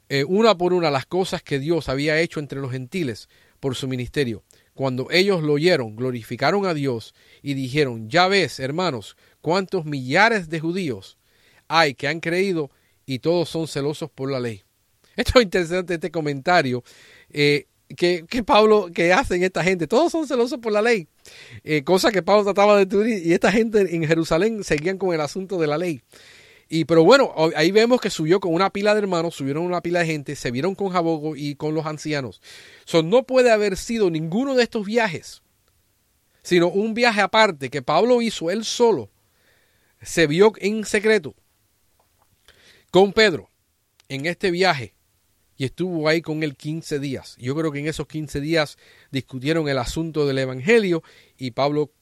eh, 0.08 0.24
una 0.24 0.56
por 0.56 0.72
una 0.72 0.90
las 0.90 1.06
cosas 1.06 1.42
que 1.42 1.58
Dios 1.58 1.88
había 1.88 2.20
hecho 2.20 2.40
entre 2.40 2.60
los 2.60 2.70
gentiles 2.70 3.28
por 3.60 3.74
su 3.76 3.88
ministerio. 3.88 4.44
Cuando 4.74 5.08
ellos 5.10 5.42
lo 5.42 5.54
oyeron, 5.54 5.96
glorificaron 5.96 6.66
a 6.66 6.74
Dios 6.74 7.14
y 7.42 7.54
dijeron, 7.54 8.08
ya 8.08 8.28
ves, 8.28 8.58
hermanos, 8.58 9.16
cuántos 9.40 9.84
millares 9.84 10.48
de 10.48 10.60
judíos 10.60 11.18
hay 11.68 11.94
que 11.94 12.08
han 12.08 12.20
creído 12.20 12.70
y 13.06 13.20
todos 13.20 13.48
son 13.48 13.68
celosos 13.68 14.10
por 14.10 14.30
la 14.30 14.40
ley. 14.40 14.62
Esto 15.16 15.38
es 15.38 15.44
interesante, 15.44 15.94
este 15.94 16.10
comentario 16.10 16.82
eh, 17.30 17.66
que, 17.96 18.24
Pablo, 18.44 18.90
que 18.92 19.12
hacen 19.12 19.42
esta 19.42 19.62
gente. 19.62 19.86
Todos 19.86 20.12
son 20.12 20.26
celosos 20.26 20.58
por 20.58 20.72
la 20.72 20.82
ley. 20.82 21.08
Eh, 21.64 21.84
cosa 21.84 22.10
que 22.10 22.22
Pablo 22.22 22.44
trataba 22.44 22.74
de 22.74 22.86
destruir 22.86 23.26
y 23.26 23.32
esta 23.32 23.52
gente 23.52 23.94
en 23.94 24.06
Jerusalén 24.06 24.64
seguían 24.64 24.98
con 24.98 25.14
el 25.14 25.20
asunto 25.20 25.58
de 25.58 25.66
la 25.66 25.78
ley. 25.78 26.02
Y 26.68 26.86
pero 26.86 27.04
bueno, 27.04 27.34
ahí 27.54 27.70
vemos 27.70 28.00
que 28.00 28.08
subió 28.08 28.40
con 28.40 28.54
una 28.54 28.70
pila 28.70 28.94
de 28.94 29.00
hermanos, 29.00 29.34
subieron 29.34 29.64
una 29.64 29.82
pila 29.82 30.00
de 30.00 30.06
gente, 30.06 30.36
se 30.36 30.50
vieron 30.50 30.74
con 30.74 30.88
Jabogo 30.88 31.36
y 31.36 31.54
con 31.54 31.74
los 31.74 31.84
ancianos. 31.84 32.40
So, 32.86 33.02
no 33.02 33.24
puede 33.24 33.50
haber 33.50 33.76
sido 33.76 34.10
ninguno 34.10 34.54
de 34.54 34.62
estos 34.62 34.86
viajes, 34.86 35.42
sino 36.42 36.68
un 36.68 36.94
viaje 36.94 37.20
aparte 37.20 37.68
que 37.68 37.82
Pablo 37.82 38.22
hizo 38.22 38.50
él 38.50 38.64
solo. 38.64 39.10
Se 40.00 40.26
vio 40.26 40.52
en 40.56 40.84
secreto 40.86 41.34
con 42.90 43.12
Pedro 43.12 43.50
en 44.08 44.26
este 44.26 44.50
viaje 44.50 44.94
y 45.62 45.64
estuvo 45.64 46.08
ahí 46.08 46.22
con 46.22 46.42
él 46.42 46.56
15 46.56 46.98
días. 46.98 47.36
Yo 47.38 47.54
creo 47.54 47.70
que 47.70 47.78
en 47.78 47.86
esos 47.86 48.08
15 48.08 48.40
días 48.40 48.78
discutieron 49.12 49.68
el 49.68 49.78
asunto 49.78 50.26
del 50.26 50.38
Evangelio 50.38 51.04
y 51.38 51.52
Pablo 51.52 51.92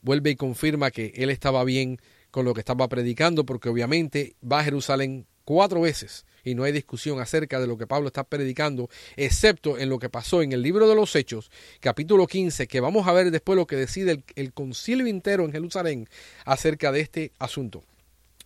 vuelve 0.00 0.30
y 0.30 0.36
confirma 0.36 0.90
que 0.90 1.12
él 1.16 1.28
estaba 1.28 1.62
bien 1.64 2.00
con 2.30 2.46
lo 2.46 2.54
que 2.54 2.60
estaba 2.60 2.88
predicando, 2.88 3.44
porque 3.44 3.68
obviamente 3.68 4.36
va 4.42 4.60
a 4.60 4.64
Jerusalén 4.64 5.26
cuatro 5.44 5.82
veces 5.82 6.24
y 6.44 6.54
no 6.54 6.64
hay 6.64 6.72
discusión 6.72 7.20
acerca 7.20 7.60
de 7.60 7.66
lo 7.66 7.76
que 7.76 7.86
Pablo 7.86 8.06
está 8.06 8.24
predicando, 8.24 8.88
excepto 9.16 9.76
en 9.76 9.90
lo 9.90 9.98
que 9.98 10.08
pasó 10.08 10.40
en 10.40 10.52
el 10.52 10.62
libro 10.62 10.88
de 10.88 10.94
los 10.94 11.14
Hechos, 11.14 11.50
capítulo 11.80 12.26
15, 12.26 12.68
que 12.68 12.80
vamos 12.80 13.06
a 13.06 13.12
ver 13.12 13.30
después 13.30 13.54
lo 13.54 13.66
que 13.66 13.76
decide 13.76 14.22
el, 14.34 14.54
concilio 14.54 15.06
entero 15.06 15.44
en 15.44 15.52
Jerusalén 15.52 16.08
acerca 16.46 16.90
de 16.90 17.00
este 17.00 17.32
asunto. 17.38 17.84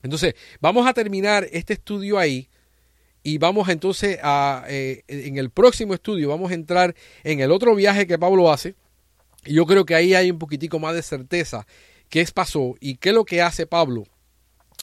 Entonces, 0.02 0.34
vamos 0.60 0.84
a 0.88 0.94
terminar 0.94 1.46
este 1.52 1.74
estudio 1.74 2.18
ahí 2.18 2.48
y 3.24 3.38
vamos 3.38 3.70
entonces 3.70 4.18
a, 4.22 4.64
eh, 4.68 5.02
en 5.08 5.38
el 5.38 5.50
próximo 5.50 5.94
estudio, 5.94 6.28
vamos 6.28 6.50
a 6.50 6.54
entrar 6.54 6.94
en 7.24 7.40
el 7.40 7.50
otro 7.50 7.74
viaje 7.74 8.06
que 8.06 8.18
Pablo 8.18 8.52
hace. 8.52 8.76
Y 9.46 9.54
yo 9.54 9.64
creo 9.64 9.86
que 9.86 9.94
ahí 9.94 10.14
hay 10.14 10.30
un 10.30 10.38
poquitico 10.38 10.78
más 10.78 10.94
de 10.94 11.02
certeza 11.02 11.66
qué 12.10 12.24
pasó 12.32 12.74
y 12.80 12.96
qué 12.96 13.08
es 13.08 13.14
lo 13.14 13.24
que 13.24 13.40
hace 13.40 13.66
Pablo 13.66 14.04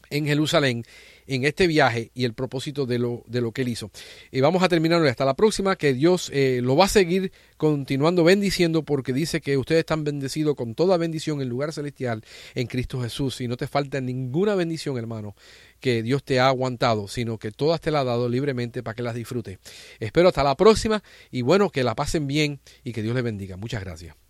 en 0.10 0.26
Jerusalén 0.26 0.84
en 1.28 1.46
este 1.46 1.68
viaje 1.68 2.12
y 2.14 2.26
el 2.26 2.34
propósito 2.34 2.86
de 2.86 3.00
lo, 3.00 3.24
de 3.28 3.42
lo 3.42 3.52
que 3.52 3.64
él 3.64 3.70
hizo. 3.70 3.92
Y 4.32 4.42
vamos 4.42 4.64
a 4.64 4.70
terminar 4.70 5.06
hasta 5.06 5.26
la 5.26 5.36
próxima, 5.36 5.76
que 5.76 5.94
Dios 5.94 6.30
eh, 6.34 6.60
lo 6.64 6.76
va 6.76 6.86
a 6.86 6.90
seguir 6.90 7.32
continuando 7.58 8.24
bendiciendo 8.24 8.84
porque 8.84 9.14
dice 9.14 9.42
que 9.42 9.58
ustedes 9.58 9.80
están 9.80 10.04
bendecidos 10.04 10.56
con 10.56 10.76
toda 10.76 10.98
bendición 10.98 11.42
en 11.42 11.50
lugar 11.50 11.74
celestial 11.74 12.24
en 12.56 12.68
Cristo 12.68 13.02
Jesús 13.02 13.42
y 13.42 13.48
no 13.48 13.58
te 13.58 13.68
falta 13.68 14.02
ninguna 14.02 14.56
bendición, 14.56 14.98
hermano, 14.98 15.36
que 15.80 16.04
Dios 16.04 16.24
te 16.24 16.40
ha 16.40 16.48
aguantado, 16.48 17.08
sino 17.08 17.38
que 17.38 17.52
todas 17.52 17.82
te 17.82 17.92
las 17.92 18.02
ha 18.02 18.06
dado 18.06 18.30
libremente 18.30 18.84
para 18.84 18.96
que 18.96 19.04
las 19.04 19.16
disfrutes. 19.16 19.60
Espero 20.00 20.30
hasta 20.30 20.44
la 20.44 20.56
próxima 20.56 21.04
y 21.30 21.42
bueno, 21.42 21.70
que 21.70 21.84
la 21.84 21.96
pasen 21.96 22.28
bien 22.28 22.60
y 22.84 22.94
que 22.94 23.02
Dios 23.02 23.16
les 23.16 23.24
bendiga. 23.24 23.58
Muchas 23.58 23.84
gracias. 23.84 24.21